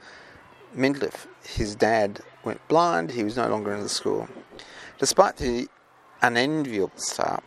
uh. 0.77 1.09
His 1.43 1.75
dad 1.75 2.21
went 2.43 2.67
blind, 2.67 3.11
he 3.11 3.23
was 3.23 3.37
no 3.37 3.47
longer 3.47 3.73
in 3.73 3.81
the 3.81 3.89
school. 3.89 4.27
Despite 4.97 5.37
the 5.37 5.67
unenviable 6.21 6.91
start, 6.95 7.43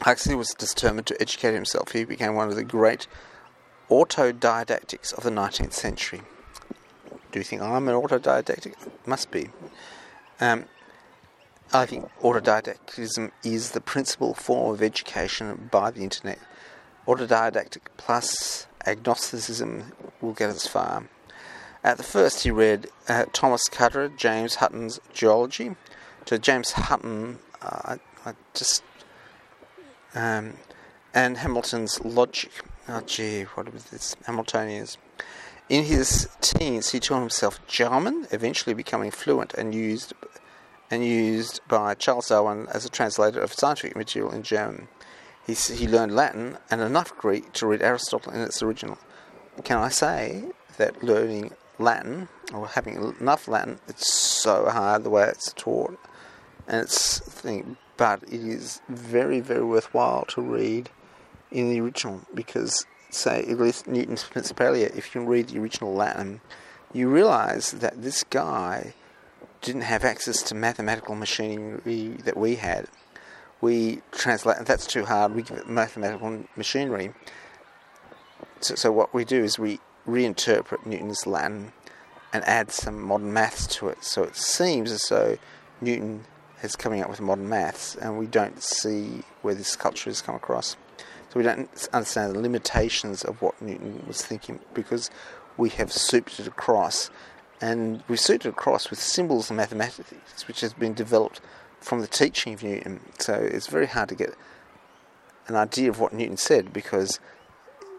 Huxley 0.00 0.34
was 0.34 0.48
determined 0.56 1.06
to 1.08 1.20
educate 1.20 1.54
himself. 1.54 1.92
He 1.92 2.04
became 2.04 2.34
one 2.34 2.48
of 2.48 2.56
the 2.56 2.64
great 2.64 3.06
autodidactics 3.90 5.12
of 5.16 5.24
the 5.24 5.30
19th 5.30 5.74
century. 5.74 6.22
Do 7.32 7.38
you 7.38 7.44
think 7.44 7.62
I'm 7.62 7.88
an 7.88 7.94
autodidactic? 7.94 8.74
Must 9.06 9.30
be. 9.30 9.50
Um, 10.40 10.64
I 11.72 11.86
think 11.86 12.08
autodidactism 12.22 13.32
is 13.42 13.72
the 13.72 13.80
principal 13.80 14.32
form 14.34 14.74
of 14.74 14.82
education 14.82 15.68
by 15.70 15.90
the 15.90 16.02
internet. 16.02 16.38
Autodidactic 17.06 17.82
plus 17.96 18.66
agnosticism 18.86 19.92
will 20.20 20.32
get 20.32 20.50
us 20.50 20.66
far. 20.66 21.08
At 21.82 21.98
the 21.98 22.02
first, 22.02 22.44
he 22.44 22.50
read 22.50 22.88
uh, 23.08 23.26
Thomas 23.32 23.64
Cuttered, 23.68 24.16
James 24.16 24.56
Hutton's 24.56 25.00
Geology, 25.12 25.76
to 26.26 26.38
James 26.38 26.72
Hutton, 26.72 27.38
uh, 27.62 27.96
I, 28.24 28.30
I, 28.30 28.34
just 28.54 28.82
um, 30.14 30.54
and 31.12 31.38
Hamilton's 31.38 32.04
logic. 32.04 32.50
Oh, 32.88 33.00
gee, 33.06 33.42
what 33.42 33.72
was 33.72 33.84
this? 33.84 34.16
Hamiltonians. 34.26 34.96
In 35.68 35.84
his 35.84 36.28
teens, 36.40 36.90
he 36.90 37.00
taught 37.00 37.20
himself 37.20 37.64
German, 37.66 38.26
eventually 38.30 38.74
becoming 38.74 39.10
fluent 39.10 39.54
and 39.54 39.74
used 39.74 40.12
and 40.90 41.04
used 41.04 41.60
by 41.66 41.94
Charles 41.94 42.28
Darwin 42.28 42.66
as 42.72 42.84
a 42.84 42.90
translator 42.90 43.40
of 43.40 43.52
scientific 43.52 43.96
material 43.96 44.32
in 44.32 44.42
German. 44.42 44.88
He, 45.46 45.54
he 45.54 45.88
learned 45.88 46.14
Latin 46.14 46.58
and 46.70 46.80
enough 46.80 47.16
Greek 47.16 47.52
to 47.54 47.66
read 47.66 47.82
Aristotle 47.82 48.32
in 48.32 48.40
its 48.40 48.62
original. 48.62 48.98
Can 49.64 49.78
I 49.78 49.88
say 49.88 50.44
that 50.76 51.02
learning 51.02 51.52
Latin 51.78 52.28
or 52.52 52.68
having 52.68 53.14
enough 53.18 53.48
Latin, 53.48 53.80
it's 53.88 54.12
so 54.12 54.68
hard 54.68 55.04
the 55.04 55.10
way 55.10 55.24
it's 55.24 55.52
taught 55.54 55.98
and 56.66 56.82
it's 56.82 57.18
thing, 57.18 57.76
but 57.96 58.22
it 58.24 58.32
is 58.32 58.80
very, 58.88 59.40
very 59.40 59.64
worthwhile 59.64 60.24
to 60.26 60.40
read 60.40 60.90
in 61.50 61.70
the 61.70 61.80
original 61.80 62.20
because, 62.34 62.86
say, 63.10 63.40
at 63.40 63.58
least 63.58 63.86
Newton's 63.86 64.24
Principia, 64.24 64.90
if 64.94 65.14
you 65.14 65.22
read 65.24 65.48
the 65.48 65.58
original 65.60 65.94
Latin, 65.94 66.40
you 66.92 67.08
realize 67.08 67.72
that 67.72 68.02
this 68.02 68.24
guy 68.24 68.94
didn't 69.60 69.82
have 69.82 70.04
access 70.04 70.42
to 70.42 70.54
mathematical 70.54 71.14
machinery 71.14 72.16
that 72.24 72.36
we 72.36 72.56
had. 72.56 72.86
We 73.60 74.02
translate, 74.12 74.58
that's 74.66 74.86
too 74.86 75.04
hard, 75.04 75.34
we 75.34 75.42
give 75.42 75.56
it 75.56 75.68
mathematical 75.68 76.44
machinery. 76.56 77.12
So, 78.60 78.74
so 78.74 78.92
what 78.92 79.14
we 79.14 79.24
do 79.24 79.42
is 79.42 79.58
we 79.58 79.80
reinterpret 80.06 80.86
Newton's 80.86 81.26
Latin 81.26 81.72
and 82.32 82.44
add 82.44 82.70
some 82.70 83.00
modern 83.00 83.32
maths 83.32 83.66
to 83.76 83.88
it. 83.88 84.04
So 84.04 84.24
it 84.24 84.36
seems 84.36 84.90
as 84.90 85.02
though 85.08 85.38
Newton 85.80 86.24
is 86.62 86.76
coming 86.76 87.02
up 87.02 87.10
with 87.10 87.20
modern 87.20 87.48
maths, 87.48 87.96
and 87.96 88.18
we 88.18 88.26
don't 88.26 88.62
see 88.62 89.22
where 89.42 89.54
this 89.54 89.76
culture 89.76 90.10
has 90.10 90.22
come 90.22 90.34
across. 90.34 90.76
So 91.30 91.40
we 91.40 91.42
don't 91.42 91.68
understand 91.92 92.34
the 92.34 92.40
limitations 92.40 93.24
of 93.24 93.42
what 93.42 93.60
Newton 93.60 94.04
was 94.06 94.22
thinking 94.22 94.60
because 94.72 95.10
we 95.56 95.68
have 95.70 95.92
souped 95.92 96.38
it 96.38 96.46
across, 96.46 97.10
and 97.60 98.02
we've 98.08 98.20
souped 98.20 98.46
it 98.46 98.50
across 98.50 98.90
with 98.90 98.98
symbols 99.00 99.50
and 99.50 99.56
mathematics, 99.56 100.46
which 100.46 100.60
has 100.60 100.72
been 100.72 100.94
developed 100.94 101.40
from 101.80 102.00
the 102.00 102.06
teaching 102.06 102.54
of 102.54 102.62
Newton. 102.62 103.00
So 103.18 103.34
it's 103.34 103.66
very 103.66 103.86
hard 103.86 104.08
to 104.08 104.14
get 104.14 104.34
an 105.46 105.56
idea 105.56 105.90
of 105.90 106.00
what 106.00 106.12
Newton 106.12 106.36
said 106.36 106.72
because 106.72 107.20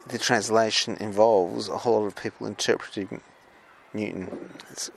the 0.07 0.17
translation 0.17 0.97
involves 0.99 1.69
a 1.69 1.77
whole 1.77 1.99
lot 1.99 2.07
of 2.07 2.15
people 2.15 2.47
interpreting 2.47 3.21
Newton. 3.93 4.49
It's 4.71 4.91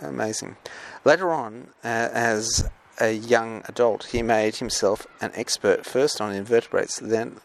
amazing. 0.00 0.56
Later 1.04 1.32
on, 1.32 1.68
uh, 1.84 2.08
as 2.12 2.68
a 3.00 3.12
young 3.12 3.62
adult, 3.66 4.04
he 4.12 4.22
made 4.22 4.56
himself 4.56 5.06
an 5.20 5.32
expert 5.34 5.86
first 5.86 6.20
on 6.20 6.34
invertebrates, 6.34 6.98
then 7.00 7.40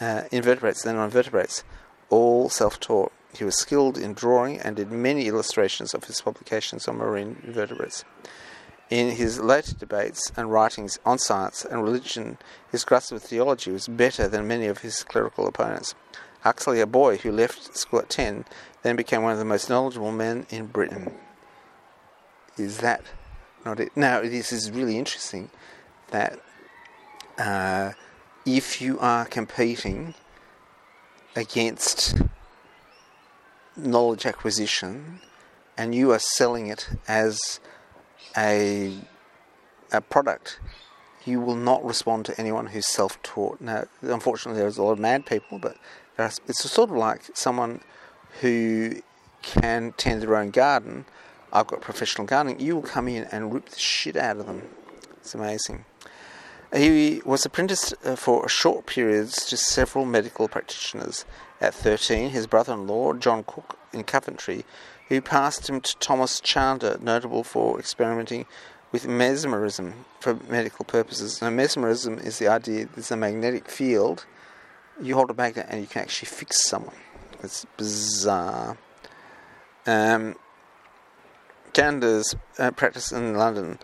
uh, 0.00 0.22
invertebrates, 0.30 0.82
then 0.82 0.96
on 0.96 1.10
vertebrates, 1.10 1.64
all 2.10 2.48
self-taught. 2.48 3.12
He 3.36 3.44
was 3.44 3.58
skilled 3.58 3.98
in 3.98 4.14
drawing 4.14 4.60
and 4.60 4.76
did 4.76 4.92
many 4.92 5.26
illustrations 5.26 5.92
of 5.92 6.04
his 6.04 6.20
publications 6.20 6.86
on 6.86 6.96
marine 6.96 7.42
invertebrates. 7.44 8.04
In 8.90 9.16
his 9.16 9.40
later 9.40 9.74
debates 9.74 10.30
and 10.36 10.52
writings 10.52 10.98
on 11.04 11.18
science 11.18 11.64
and 11.64 11.82
religion, 11.82 12.38
his 12.70 12.84
grasp 12.84 13.12
of 13.12 13.22
theology 13.22 13.72
was 13.72 13.88
better 13.88 14.28
than 14.28 14.46
many 14.46 14.66
of 14.66 14.78
his 14.78 15.02
clerical 15.02 15.46
opponents. 15.46 15.94
Huxley, 16.42 16.80
a 16.80 16.86
boy 16.86 17.16
who 17.16 17.32
left 17.32 17.76
school 17.76 18.00
at 18.00 18.10
10, 18.10 18.44
then 18.82 18.96
became 18.96 19.22
one 19.22 19.32
of 19.32 19.38
the 19.38 19.44
most 19.44 19.70
knowledgeable 19.70 20.12
men 20.12 20.46
in 20.50 20.66
Britain. 20.66 21.14
Is 22.58 22.78
that 22.78 23.02
not 23.64 23.80
it. 23.80 23.96
Now, 23.96 24.20
this 24.20 24.52
is 24.52 24.70
really 24.70 24.98
interesting 24.98 25.50
that 26.10 26.38
uh, 27.38 27.92
if 28.46 28.80
you 28.80 28.98
are 29.00 29.24
competing 29.24 30.14
against 31.34 32.16
knowledge 33.76 34.26
acquisition 34.26 35.20
and 35.76 35.94
you 35.94 36.12
are 36.12 36.18
selling 36.18 36.68
it 36.68 36.88
as 37.08 37.60
a, 38.36 38.94
a 39.92 40.00
product, 40.00 40.60
you 41.24 41.40
will 41.40 41.56
not 41.56 41.84
respond 41.84 42.26
to 42.26 42.38
anyone 42.38 42.66
who's 42.66 42.86
self 42.86 43.20
taught. 43.22 43.60
Now, 43.60 43.84
unfortunately, 44.02 44.60
there's 44.60 44.78
a 44.78 44.82
lot 44.82 44.92
of 44.92 44.98
mad 44.98 45.26
people, 45.26 45.58
but 45.58 45.76
it's 46.18 46.70
sort 46.70 46.90
of 46.90 46.96
like 46.96 47.22
someone 47.34 47.80
who 48.40 49.02
can 49.42 49.92
tend 49.96 50.22
their 50.22 50.36
own 50.36 50.50
garden. 50.50 51.04
I've 51.54 51.68
got 51.68 51.80
professional 51.80 52.26
gardening. 52.26 52.60
You 52.60 52.74
will 52.74 52.82
come 52.82 53.08
in 53.08 53.24
and 53.30 53.54
rip 53.54 53.68
the 53.68 53.78
shit 53.78 54.16
out 54.16 54.38
of 54.38 54.46
them. 54.46 54.62
It's 55.18 55.34
amazing. 55.34 55.84
He 56.74 57.22
was 57.24 57.46
apprenticed 57.46 57.94
uh, 58.04 58.16
for 58.16 58.48
short 58.48 58.86
periods 58.86 59.46
to 59.46 59.56
several 59.56 60.04
medical 60.04 60.48
practitioners. 60.48 61.24
At 61.60 61.72
13, 61.72 62.30
his 62.30 62.48
brother 62.48 62.74
in 62.74 62.88
law, 62.88 63.12
John 63.12 63.44
Cook, 63.44 63.78
in 63.92 64.02
Coventry, 64.02 64.64
who 65.08 65.20
passed 65.20 65.70
him 65.70 65.80
to 65.80 65.96
Thomas 65.98 66.40
Chandler, 66.40 66.98
notable 67.00 67.44
for 67.44 67.78
experimenting 67.78 68.46
with 68.90 69.06
mesmerism 69.06 70.04
for 70.20 70.34
medical 70.48 70.84
purposes. 70.84 71.40
Now, 71.40 71.50
mesmerism 71.50 72.18
is 72.18 72.38
the 72.38 72.48
idea 72.48 72.88
there's 72.94 73.12
a 73.12 73.16
magnetic 73.16 73.70
field, 73.70 74.26
you 75.00 75.14
hold 75.14 75.30
a 75.30 75.34
magnet 75.34 75.66
and 75.68 75.80
you 75.80 75.86
can 75.86 76.02
actually 76.02 76.26
fix 76.26 76.68
someone. 76.68 76.96
It's 77.42 77.66
bizarre. 77.76 78.76
Um, 79.86 80.36
Chandler's 81.74 82.34
uh, 82.58 82.70
practice 82.70 83.12
in 83.12 83.34
London 83.34 83.78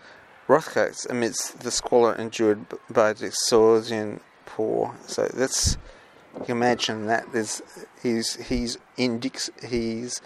Rotherhithe 0.47 1.09
amidst 1.09 1.59
the 1.59 1.71
squalor 1.71 2.15
endured 2.15 2.65
by 2.89 3.13
the 3.13 3.29
Dickensian 3.29 4.21
poor. 4.45 4.95
So 5.07 5.27
that's 5.33 5.77
you 6.35 6.45
can 6.45 6.57
imagine 6.57 7.07
that 7.07 7.31
there's 7.33 7.61
he's 8.01 8.35
he's 8.47 8.77
in 8.97 9.19
Dix, 9.19 9.49
he's 9.67 10.21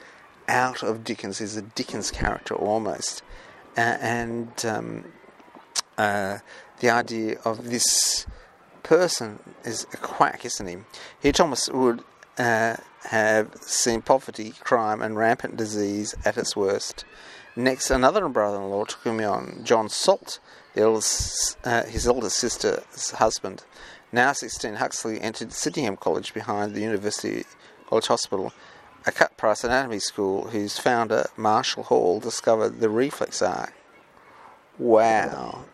out 0.48 0.84
of 0.84 1.04
Dickens. 1.04 1.40
He's 1.40 1.58
a 1.58 1.62
Dickens 1.62 2.12
character 2.12 2.56
almost, 2.56 3.24
uh, 3.78 3.98
and 4.00 4.66
um, 4.66 5.06
uh, 5.98 6.40
the 6.80 6.90
idea 6.90 7.40
of 7.44 7.70
this 7.70 8.28
person 8.84 9.40
is 9.64 9.88
a 9.94 9.98
quack, 9.98 10.46
isn't 10.46 10.68
he? 10.68 10.78
Here, 11.20 11.32
Thomas 11.32 11.70
would 11.70 12.04
uh, 12.38 12.78
have 13.10 13.56
seen 13.62 14.02
poverty, 14.02 14.54
crime, 14.60 15.02
and 15.02 15.18
rampant 15.18 15.58
disease 15.58 16.16
at 16.26 16.38
its 16.38 16.56
worst. 16.56 17.06
Next, 17.56 17.90
another 17.90 18.28
brother-in-law 18.28 18.86
took 18.86 19.04
him 19.04 19.20
on, 19.22 19.62
John 19.64 19.88
Salt, 19.88 20.40
eldest, 20.76 21.58
uh, 21.64 21.84
his 21.84 22.08
eldest 22.08 22.38
sister's 22.38 23.12
husband. 23.12 23.64
Now 24.12 24.34
16, 24.34 24.76
Huxley 24.76 25.22
entered 25.22 25.54
Sydenham 25.54 25.98
College 25.98 26.34
behind 26.34 26.74
the 26.74 26.82
University 26.82 27.46
College 27.88 28.08
Hospital, 28.08 28.52
a 29.06 29.12
cut-price 29.12 29.64
anatomy 29.64 30.00
school 30.00 30.50
whose 30.50 30.78
founder, 30.78 31.28
Marshall 31.38 31.84
Hall, 31.84 32.20
discovered 32.20 32.80
the 32.80 32.90
reflex 32.90 33.42
arc. 33.42 33.74
Wow. 34.78 35.66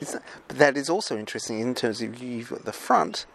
That, 0.00 0.22
but 0.48 0.58
that 0.58 0.76
is 0.76 0.90
also 0.90 1.18
interesting 1.18 1.60
in 1.60 1.74
terms 1.74 2.02
of 2.02 2.22
you've 2.22 2.50
got 2.50 2.64
the 2.64 2.72
front, 2.72 3.26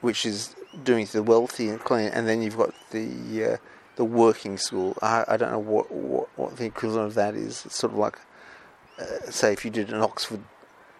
which 0.00 0.26
is 0.26 0.54
doing 0.84 1.06
the 1.12 1.22
wealthy 1.22 1.68
and 1.68 1.80
clean, 1.80 2.08
and 2.08 2.26
then 2.28 2.42
you've 2.42 2.56
got 2.56 2.74
the 2.90 3.52
uh, 3.52 3.56
the 3.96 4.04
working 4.04 4.58
school. 4.58 4.96
I, 5.02 5.24
I 5.26 5.36
don't 5.36 5.50
know 5.50 5.58
what, 5.58 5.90
what, 5.90 6.28
what 6.36 6.56
the 6.56 6.66
equivalent 6.66 7.08
of 7.08 7.14
that 7.14 7.34
is. 7.34 7.66
It's 7.66 7.76
sort 7.76 7.92
of 7.92 7.98
like, 7.98 8.18
uh, 9.00 9.30
say, 9.30 9.52
if 9.52 9.64
you 9.64 9.70
did 9.70 9.92
an 9.92 10.02
Oxford 10.02 10.40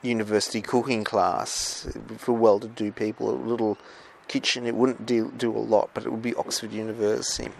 University 0.03 0.61
cooking 0.61 1.05
class 1.05 1.89
for 2.19 2.33
well-to-do 2.33 2.93
people, 2.93 3.31
a 3.31 3.33
little 3.33 3.79
kitchen. 4.29 4.67
It 4.67 4.75
wouldn't 4.75 5.07
do 5.07 5.33
do 5.37 5.57
a 5.57 5.59
lot, 5.59 5.91
but 5.95 6.05
it 6.05 6.11
would 6.11 6.23
be 6.23 6.35
Oxford 6.35 6.73
University. 6.73 7.51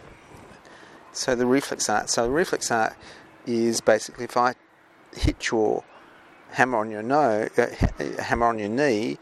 So 1.13 1.35
the 1.35 1.47
reflex 1.47 1.89
arc. 1.89 2.09
So 2.09 2.25
the 2.25 2.31
reflex 2.31 2.71
arc 2.71 2.97
is 3.47 3.81
basically 3.81 4.25
if 4.25 4.37
I 4.37 4.55
hit 5.17 5.51
your 5.51 5.83
hammer 6.53 6.79
on 6.79 6.91
your 6.91 7.03
nose, 7.03 7.51
uh, 7.59 7.67
hammer 8.23 8.47
on 8.47 8.59
your 8.59 8.69
knee, 8.69 9.19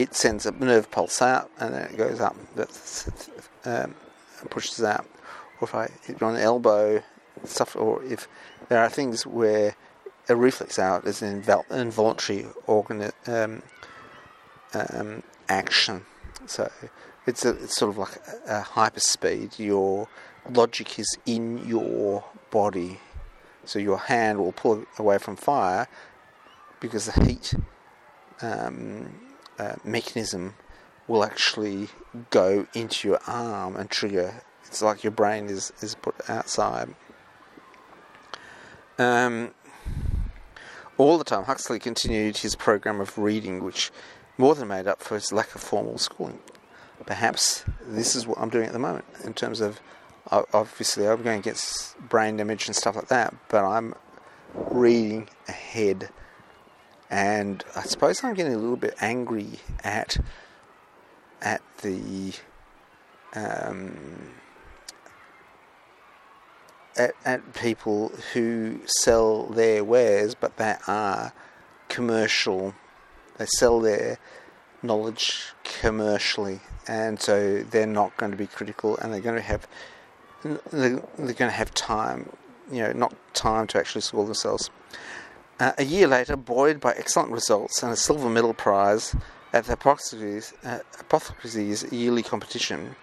it 0.00 0.14
sends 0.14 0.46
a 0.46 0.52
nerve 0.52 0.90
pulse 0.90 1.22
out 1.22 1.50
and 1.58 1.74
then 1.74 1.82
it 1.90 1.96
goes 1.96 2.20
up. 2.20 2.36
Um, 3.64 3.94
pushes 4.48 4.82
out 4.82 5.06
or 5.60 5.68
if 5.68 5.74
I 5.74 5.90
hit 6.02 6.22
on 6.22 6.34
the 6.34 6.40
elbow, 6.40 7.02
stuff, 7.44 7.76
or 7.76 8.02
if 8.04 8.28
there 8.68 8.80
are 8.80 8.88
things 8.88 9.26
where 9.26 9.76
a 10.28 10.36
reflex 10.36 10.78
out 10.78 11.06
is 11.06 11.22
an 11.22 11.44
involuntary 11.70 12.46
organ 12.66 13.10
um, 13.26 13.62
um, 14.72 15.22
action. 15.48 16.04
So 16.46 16.70
it's 17.26 17.44
a, 17.44 17.50
it's 17.50 17.76
sort 17.76 17.90
of 17.90 17.98
like 17.98 18.16
a, 18.46 18.60
a 18.60 18.62
hyperspeed. 18.62 19.58
Your 19.58 20.08
logic 20.48 20.98
is 20.98 21.18
in 21.26 21.66
your 21.66 22.24
body, 22.50 22.98
so 23.64 23.78
your 23.78 23.98
hand 23.98 24.38
will 24.38 24.52
pull 24.52 24.84
away 24.98 25.18
from 25.18 25.36
fire 25.36 25.88
because 26.80 27.06
the 27.06 27.24
heat 27.24 27.54
um, 28.40 29.10
uh, 29.60 29.76
mechanism 29.84 30.54
will 31.06 31.24
actually 31.24 31.88
go 32.30 32.66
into 32.74 33.08
your 33.08 33.20
arm 33.26 33.76
and 33.76 33.90
trigger 33.90 34.42
it's 34.70 34.82
like 34.82 35.02
your 35.02 35.10
brain 35.10 35.46
is, 35.46 35.72
is 35.82 35.96
put 35.96 36.14
outside. 36.30 36.94
Um, 38.98 39.52
all 40.96 41.18
the 41.18 41.24
time, 41.24 41.44
Huxley 41.44 41.80
continued 41.80 42.36
his 42.36 42.54
program 42.54 43.00
of 43.00 43.18
reading, 43.18 43.64
which 43.64 43.90
more 44.38 44.54
than 44.54 44.68
made 44.68 44.86
up 44.86 45.02
for 45.02 45.16
his 45.16 45.32
lack 45.32 45.56
of 45.56 45.60
formal 45.60 45.98
schooling. 45.98 46.38
Perhaps 47.04 47.64
this 47.84 48.14
is 48.14 48.28
what 48.28 48.38
I'm 48.38 48.48
doing 48.48 48.66
at 48.66 48.72
the 48.72 48.78
moment 48.78 49.06
in 49.24 49.34
terms 49.34 49.60
of 49.60 49.80
obviously 50.30 51.08
I'm 51.08 51.22
going 51.24 51.40
against 51.40 51.98
brain 51.98 52.36
damage 52.36 52.68
and 52.68 52.76
stuff 52.76 52.94
like 52.94 53.08
that, 53.08 53.34
but 53.48 53.64
I'm 53.64 53.94
reading 54.54 55.28
ahead, 55.48 56.10
and 57.10 57.64
I 57.74 57.82
suppose 57.82 58.22
I'm 58.22 58.34
getting 58.34 58.54
a 58.54 58.58
little 58.58 58.76
bit 58.76 58.94
angry 59.00 59.48
at 59.82 60.16
at 61.42 61.62
the 61.82 62.32
um, 63.34 64.30
at, 66.96 67.14
at 67.24 67.54
people 67.54 68.12
who 68.32 68.80
sell 68.86 69.46
their 69.46 69.82
wares, 69.84 70.34
but 70.34 70.56
they 70.56 70.76
are 70.86 71.32
commercial. 71.88 72.74
They 73.38 73.46
sell 73.46 73.80
their 73.80 74.18
knowledge 74.82 75.52
commercially, 75.64 76.60
and 76.86 77.20
so 77.20 77.62
they're 77.62 77.86
not 77.86 78.16
going 78.16 78.32
to 78.32 78.38
be 78.38 78.46
critical, 78.46 78.96
and 78.98 79.12
they're 79.12 79.20
going 79.20 79.36
to 79.36 79.42
have 79.42 79.66
they're, 80.42 81.00
going 81.18 81.34
to 81.34 81.50
have 81.50 81.74
time, 81.74 82.30
you 82.70 82.82
know, 82.82 82.92
not 82.92 83.14
time 83.34 83.66
to 83.68 83.78
actually 83.78 84.00
school 84.00 84.24
themselves. 84.24 84.70
Uh, 85.60 85.72
a 85.76 85.84
year 85.84 86.06
later, 86.06 86.36
buoyed 86.36 86.80
by 86.80 86.92
excellent 86.92 87.30
results 87.30 87.82
and 87.82 87.92
a 87.92 87.96
silver 87.96 88.30
medal 88.30 88.54
prize 88.54 89.14
at 89.52 89.66
the 89.66 89.74
Apothecaries, 89.74 90.54
uh, 90.64 90.78
Apothecaries 90.98 91.84
yearly 91.92 92.22
competition, 92.22 92.96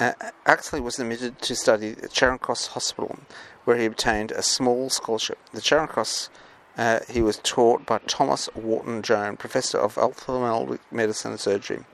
uh, 0.00 0.14
Huxley 0.46 0.80
was 0.80 0.98
admitted 0.98 1.42
to 1.42 1.54
study 1.54 1.94
at 2.02 2.10
Charing 2.10 2.38
Cross 2.38 2.68
Hospital, 2.68 3.18
where 3.64 3.76
he 3.76 3.84
obtained 3.84 4.32
a 4.32 4.42
small 4.42 4.88
scholarship. 4.88 5.36
At 5.54 5.62
Charing 5.62 5.88
Cross, 5.88 6.30
uh, 6.78 7.00
he 7.10 7.20
was 7.20 7.38
taught 7.42 7.84
by 7.84 7.98
Thomas 8.06 8.48
Wharton 8.54 9.02
Jones, 9.02 9.36
Professor 9.38 9.76
of 9.76 9.98
Ophthalmic 9.98 10.80
Medicine 10.90 11.32
and 11.32 11.40
Surgery 11.40 11.84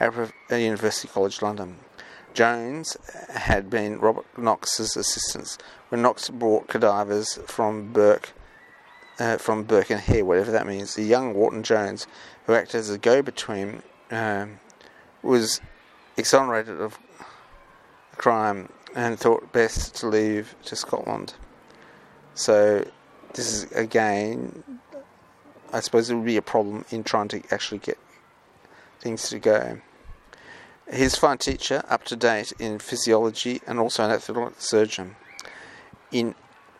at 0.00 0.12
University 0.50 1.06
College 1.06 1.40
London. 1.40 1.76
Jones 2.34 2.96
had 3.32 3.70
been 3.70 4.00
Robert 4.00 4.26
Knox's 4.36 4.96
assistant 4.96 5.56
when 5.88 6.02
Knox 6.02 6.30
brought 6.30 6.66
cadavers 6.66 7.38
from 7.46 7.92
Burke, 7.92 8.32
uh, 9.18 9.36
from 9.36 9.66
Hare, 9.68 10.24
whatever 10.24 10.50
that 10.50 10.66
means. 10.66 10.94
The 10.94 11.04
young 11.04 11.34
Wharton 11.34 11.62
Jones, 11.62 12.06
who 12.46 12.54
acted 12.54 12.78
as 12.78 12.90
a 12.90 12.98
go-between, 12.98 13.82
um, 14.10 14.60
was 15.22 15.60
exonerated 16.16 16.80
of 16.80 16.98
crime 18.16 18.68
and 18.94 19.18
thought 19.18 19.52
best 19.52 19.94
to 19.96 20.08
leave 20.08 20.54
to 20.64 20.76
Scotland. 20.76 21.34
So 22.34 22.86
this 23.34 23.52
is 23.52 23.72
again, 23.72 24.62
I 25.72 25.80
suppose 25.80 26.10
it 26.10 26.14
would 26.14 26.24
be 26.24 26.36
a 26.36 26.42
problem 26.42 26.84
in 26.90 27.04
trying 27.04 27.28
to 27.28 27.42
actually 27.50 27.78
get 27.78 27.98
things 29.00 29.28
to 29.30 29.38
go. 29.38 29.80
He's 30.92 31.16
a 31.16 31.20
fine 31.20 31.38
teacher, 31.38 31.82
up 31.88 32.04
to 32.04 32.16
date 32.16 32.52
in 32.58 32.78
physiology 32.78 33.62
and 33.66 33.78
also 33.78 34.04
an 34.04 34.10
orthopedic 34.10 34.60
surgeon. 34.60 35.16
In 36.12 36.34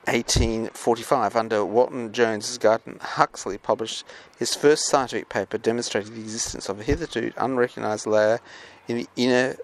1845, 0.06 1.36
under 1.36 1.64
Wharton 1.64 2.12
Jones's 2.12 2.58
guidance, 2.58 3.02
Huxley 3.02 3.58
published 3.58 4.04
his 4.38 4.54
first 4.54 4.86
scientific 4.86 5.28
paper 5.28 5.58
demonstrating 5.58 6.14
the 6.14 6.20
existence 6.20 6.68
of 6.68 6.80
a 6.80 6.82
hitherto 6.82 7.32
unrecognized 7.36 8.06
layer 8.06 8.40
in 8.86 8.98
the 8.98 9.08
inner 9.16 9.56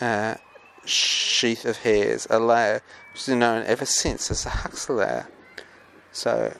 uh, 0.00 0.34
sheath 0.84 1.64
of 1.64 1.78
hairs, 1.78 2.26
a 2.30 2.38
layer 2.38 2.82
which 3.12 3.28
is 3.28 3.34
known 3.34 3.64
ever 3.66 3.86
since 3.86 4.30
as 4.30 4.44
the 4.44 4.50
Huxley 4.50 4.96
layer. 4.96 5.28
So, 6.12 6.54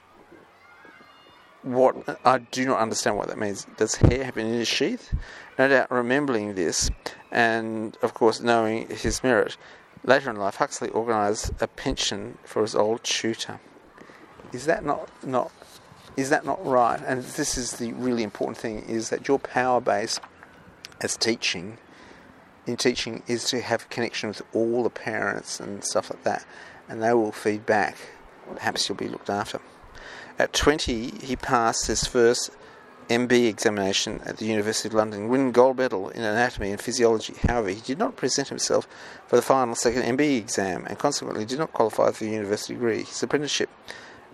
what 1.63 2.19
I 2.25 2.39
do 2.39 2.65
not 2.67 2.79
understand 2.79 3.17
what 3.17 3.29
that 3.29 3.39
means. 3.39 3.67
Does 3.77 3.97
hair 3.97 4.25
have 4.25 4.39
in 4.39 4.47
his 4.47 4.69
sheath? 4.69 5.15
No 5.59 5.69
doubt, 5.69 5.91
remembering 5.91 6.55
this, 6.55 6.91
and 7.31 7.97
of 8.03 8.15
course 8.15 8.41
knowing 8.41 8.89
his 8.89 9.23
merit, 9.23 9.57
later 10.05 10.31
in 10.31 10.37
life 10.37 10.57
Huxley 10.57 10.91
organised 10.91 11.53
a 11.61 11.67
pension 11.67 12.39
for 12.45 12.63
his 12.63 12.75
old 12.75 13.05
tutor. 13.05 13.61
Is 14.53 14.67
that 14.67 14.85
not 14.85 15.09
not 15.25 15.53
is 16.17 16.31
that 16.31 16.45
not 16.45 16.65
right? 16.65 17.01
And 17.07 17.23
this 17.23 17.57
is 17.57 17.73
the 17.73 17.93
really 17.93 18.23
important 18.23 18.59
thing: 18.59 18.81
is 18.89 19.11
that 19.11 19.29
your 19.29 19.39
power 19.39 19.81
base 19.81 20.19
as 21.01 21.17
teaching 21.17 21.79
in 22.67 22.77
teaching 22.77 23.23
is 23.27 23.45
to 23.45 23.61
have 23.61 23.89
connection 23.89 24.29
with 24.29 24.43
all 24.53 24.83
the 24.83 24.91
parents 24.91 25.59
and 25.59 25.83
stuff 25.83 26.11
like 26.11 26.23
that, 26.25 26.45
and 26.89 27.03
they 27.03 27.15
will 27.15 27.33
feed 27.33 27.65
back. 27.67 27.97
Perhaps 28.55 28.89
you'll 28.89 28.97
be 28.97 29.09
looked 29.09 29.31
after. 29.31 29.61
At 30.39 30.53
20, 30.53 31.19
he 31.21 31.35
passed 31.35 31.87
his 31.87 32.05
first 32.05 32.51
MB 33.09 33.33
examination 33.49 34.21
at 34.27 34.37
the 34.37 34.45
University 34.45 34.89
of 34.89 34.95
London, 34.95 35.29
winning 35.29 35.53
gold 35.53 35.79
medal 35.79 36.11
in 36.11 36.23
anatomy 36.23 36.71
and 36.71 36.81
physiology. 36.81 37.35
However, 37.47 37.71
he 37.71 37.81
did 37.81 37.99
not 37.99 38.17
present 38.17 38.49
himself 38.49 38.87
for 39.27 39.37
the 39.37 39.43
final 39.43 39.75
second 39.75 40.03
MB 40.03 40.39
exam 40.39 40.85
and 40.87 40.99
consequently 40.99 41.47
did 41.47 41.59
not 41.59 41.73
qualify 41.73 42.11
for 42.11 42.25
the 42.25 42.31
university 42.31 42.75
degree. 42.75 43.05
His 43.05 43.23
apprenticeship 43.23 43.71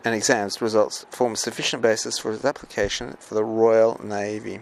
and 0.04 0.14
exams 0.14 0.60
results 0.60 1.06
form 1.10 1.34
a 1.34 1.36
sufficient 1.36 1.82
basis 1.82 2.18
for 2.18 2.32
his 2.32 2.44
application 2.44 3.16
for 3.20 3.34
the 3.34 3.44
Royal 3.44 4.00
Navy. 4.02 4.60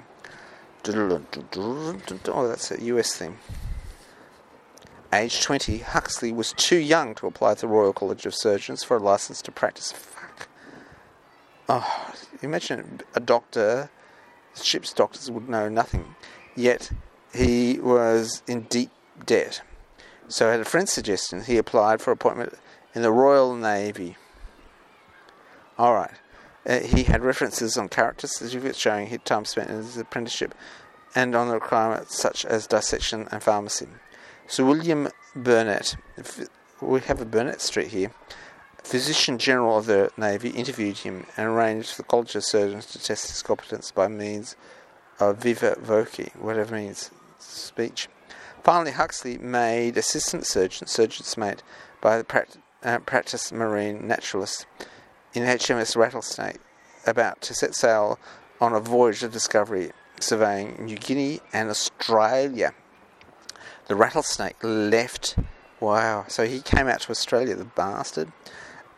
Oh, 0.87 2.49
that's 2.49 2.71
a 2.71 2.83
US 2.83 3.15
thing. 3.15 3.39
Age 5.13 5.43
20, 5.43 5.79
Huxley 5.79 6.33
was 6.33 6.53
too 6.53 6.79
young 6.79 7.15
to 7.17 7.27
apply 7.27 7.55
to 7.55 7.61
the 7.63 7.69
Royal 7.69 7.93
College 7.93 8.27
of 8.27 8.35
Surgeons 8.35 8.83
for 8.83 8.97
a 8.97 9.01
license 9.01 9.43
to 9.43 9.53
practice 9.53 9.93
Oh, 11.69 12.15
imagine 12.43 13.01
a 13.15 13.21
doctor, 13.21 13.89
ship's 14.55 14.93
doctors 14.93 15.31
would 15.31 15.49
know 15.49 15.69
nothing. 15.69 16.15
Yet 16.55 16.91
he 17.35 17.79
was 17.81 18.43
in 18.47 18.63
deep 18.63 18.91
debt. 19.25 19.63
So 20.29 20.51
at 20.51 20.61
a 20.61 20.65
friend's 20.65 20.93
suggestion, 20.93 21.43
he 21.43 21.59
applied 21.59 22.01
for 22.01 22.11
appointment 22.11 22.55
in 22.95 23.03
the 23.03 23.13
Royal 23.13 23.55
Navy. 23.55 24.17
All 25.79 25.95
right. 25.95 26.13
Uh, 26.65 26.81
he 26.81 27.05
had 27.05 27.23
references 27.23 27.77
on 27.77 27.89
character 27.89 28.27
certificates 28.27 28.79
showing 28.79 29.09
his 29.09 29.19
time 29.25 29.45
spent 29.45 29.71
in 29.71 29.77
his 29.77 29.97
apprenticeship 29.97 30.55
and 31.15 31.35
on 31.35 31.49
the 31.49 31.55
requirements 31.55 32.17
such 32.17 32.45
as 32.45 32.67
dissection 32.67 33.29
and 33.33 33.43
pharmacy. 33.43 33.89
Sir 34.47 34.65
William 34.65 35.09
Burnett, 35.35 35.97
we 36.81 37.01
have 37.01 37.21
a 37.21 37.25
Burnett 37.25 37.61
Street 37.61 37.89
here, 37.89 38.13
Physician 38.85 39.39
General 39.39 39.79
of 39.79 39.87
the 39.87 40.11
Navy 40.17 40.51
interviewed 40.51 40.99
him 40.99 41.25
and 41.37 41.49
arranged 41.49 41.91
for 41.91 42.03
the 42.03 42.09
College 42.09 42.35
of 42.35 42.45
Surgeons 42.45 42.85
to 42.87 43.03
test 43.03 43.31
his 43.31 43.43
competence 43.43 43.91
by 43.91 44.09
means 44.09 44.57
of 45.19 45.39
viva 45.39 45.77
voce, 45.81 46.29
whatever 46.39 46.75
means 46.75 47.11
speech. 47.39 48.09
Finally, 48.63 48.93
Huxley 48.93 49.39
made 49.39 49.97
assistant 49.97 50.47
surgeon, 50.47 50.87
surgeon's 50.87 51.37
mate, 51.37 51.63
by 52.01 52.19
the 52.19 52.47
uh, 52.83 52.99
practiced 52.99 53.53
marine 53.53 54.07
naturalist 54.07 54.67
in 55.33 55.45
HMS 55.45 55.97
Rattlesnake, 55.97 56.59
about 57.07 57.41
to 57.43 57.55
set 57.55 57.75
sail 57.75 58.19
on 58.61 58.73
a 58.73 58.81
voyage 58.81 59.23
of 59.23 59.33
discovery, 59.33 59.93
surveying 60.21 60.85
New 60.85 60.97
Guinea 60.97 61.41
and 61.53 61.71
Australia. 61.71 62.75
The 63.87 63.97
Rattlesnake 63.97 64.57
left. 64.63 65.37
Wow! 65.81 66.27
So 66.29 66.47
he 66.47 66.61
came 66.61 66.89
out 66.89 67.01
to 67.03 67.11
Australia, 67.11 67.57
the 67.57 67.65
bastard 67.65 68.31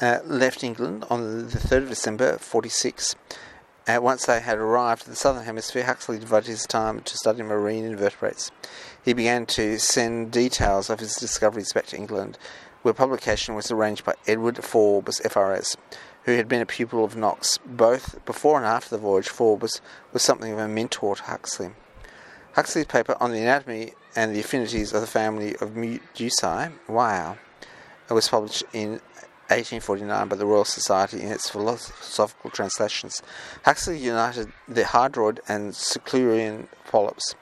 uh, 0.04 0.20
left 0.24 0.62
England 0.62 1.04
on 1.08 1.48
the 1.48 1.58
3rd 1.58 1.84
of 1.84 1.88
December 1.88 2.38
46. 2.38 3.16
Uh, 3.86 3.98
once 4.00 4.26
they 4.26 4.40
had 4.40 4.58
arrived 4.58 5.04
in 5.04 5.10
the 5.10 5.16
southern 5.16 5.44
hemisphere, 5.44 5.84
Huxley 5.84 6.18
devoted 6.18 6.48
his 6.48 6.66
time 6.66 7.00
to 7.00 7.16
studying 7.16 7.48
marine 7.48 7.84
invertebrates. 7.84 8.50
He 9.02 9.12
began 9.12 9.46
to 9.46 9.78
send 9.78 10.30
details 10.30 10.88
of 10.88 11.00
his 11.00 11.14
discoveries 11.16 11.72
back 11.72 11.86
to 11.86 11.96
England, 11.96 12.38
where 12.82 12.94
publication 12.94 13.54
was 13.54 13.70
arranged 13.70 14.04
by 14.04 14.14
Edward 14.26 14.62
Forbes, 14.62 15.20
FRS, 15.20 15.76
who 16.24 16.32
had 16.32 16.48
been 16.48 16.62
a 16.62 16.66
pupil 16.66 17.04
of 17.04 17.16
Knox. 17.16 17.58
Both 17.64 18.24
before 18.24 18.56
and 18.58 18.66
after 18.66 18.90
the 18.90 19.02
voyage, 19.02 19.28
Forbes 19.28 19.80
was 20.12 20.22
something 20.22 20.52
of 20.52 20.58
a 20.58 20.68
mentor 20.68 21.16
to 21.16 21.22
Huxley. 21.22 21.70
Huxley's 22.54 22.86
paper 22.86 23.16
on 23.20 23.32
the 23.32 23.40
anatomy 23.40 23.94
and 24.14 24.34
the 24.34 24.40
affinities 24.40 24.92
of 24.92 25.00
the 25.00 25.06
family 25.06 25.56
of 25.56 25.70
Medusae, 25.70 26.72
wow, 26.88 27.36
was 28.08 28.28
published 28.28 28.64
in 28.72 29.00
1849 29.56 30.28
by 30.28 30.36
the 30.36 30.46
Royal 30.46 30.64
Society 30.64 31.20
in 31.20 31.30
its 31.30 31.48
philosophical 31.48 32.50
transactions. 32.50 33.22
Huxley 33.64 33.98
united 33.98 34.52
the 34.66 34.82
hydroid 34.82 35.38
and 35.48 35.72
Sertularian 35.72 36.66
polyps 36.86 37.34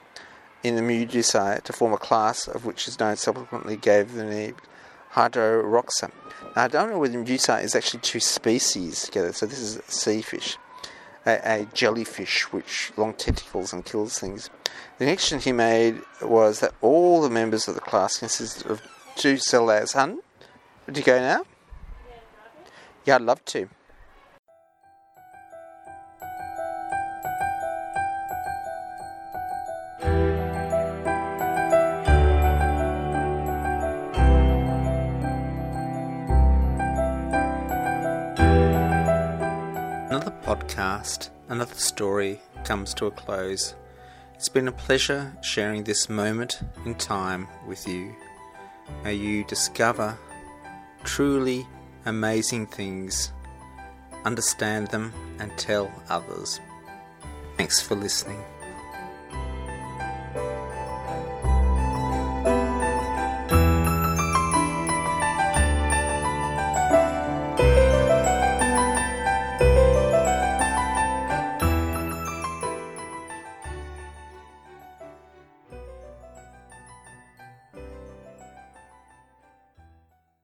in 0.63 0.75
the 0.75 0.81
Medusae 0.81 1.61
to 1.63 1.73
form 1.73 1.91
a 1.91 1.97
class 1.97 2.47
of 2.47 2.65
which 2.65 2.87
is 2.87 2.99
known 2.99 3.15
subsequently 3.15 3.75
gave 3.75 4.13
the 4.13 4.23
name 4.23 4.55
Hydrozoa. 5.13 6.11
Now, 6.55 6.63
I 6.63 6.67
don't 6.67 6.89
know 6.89 6.99
whether 6.99 7.17
Medusa 7.17 7.59
is 7.59 7.75
actually 7.75 8.01
two 8.01 8.19
species 8.19 9.03
together, 9.03 9.33
so 9.33 9.45
this 9.45 9.59
is 9.59 9.77
a 9.77 9.91
sea 9.91 10.21
fish, 10.21 10.57
a, 11.25 11.39
a 11.43 11.67
jellyfish 11.73 12.51
which 12.53 12.91
long 12.95 13.13
tentacles 13.13 13.73
and 13.73 13.83
kills 13.83 14.17
things. 14.17 14.49
The 14.97 15.05
connection 15.05 15.39
he 15.39 15.51
made 15.51 16.01
was 16.21 16.59
that 16.59 16.73
all 16.81 17.21
the 17.21 17.29
members 17.29 17.67
of 17.67 17.75
the 17.75 17.81
class 17.81 18.19
consisted 18.19 18.69
of 18.69 18.81
two 19.15 19.37
cell 19.37 19.65
layers. 19.65 19.93
Hun, 19.93 20.19
would 20.85 20.97
you 20.97 21.03
go 21.03 21.19
now? 21.19 21.43
Yeah, 23.05 23.15
I'd 23.15 23.21
love 23.21 23.43
to. 23.45 23.67
Another 40.09 40.31
podcast, 40.45 41.29
another 41.49 41.73
story 41.75 42.39
comes 42.63 42.93
to 42.93 43.07
a 43.07 43.11
close. 43.11 43.75
It's 44.35 44.47
been 44.47 44.69
a 44.69 44.71
pleasure 44.71 45.35
sharing 45.41 45.83
this 45.83 46.07
moment 46.07 46.61
in 46.85 46.95
time 46.95 47.49
with 47.67 47.85
you. 47.85 48.15
May 49.03 49.15
you 49.15 49.43
discover 49.43 50.17
truly 51.03 51.67
amazing 52.05 52.67
things, 52.67 53.31
understand 54.25 54.87
them, 54.87 55.13
and 55.39 55.55
tell 55.57 55.91
others. 56.09 56.59
Thanks 57.57 57.81
for 57.81 57.95
listening. 57.95 58.43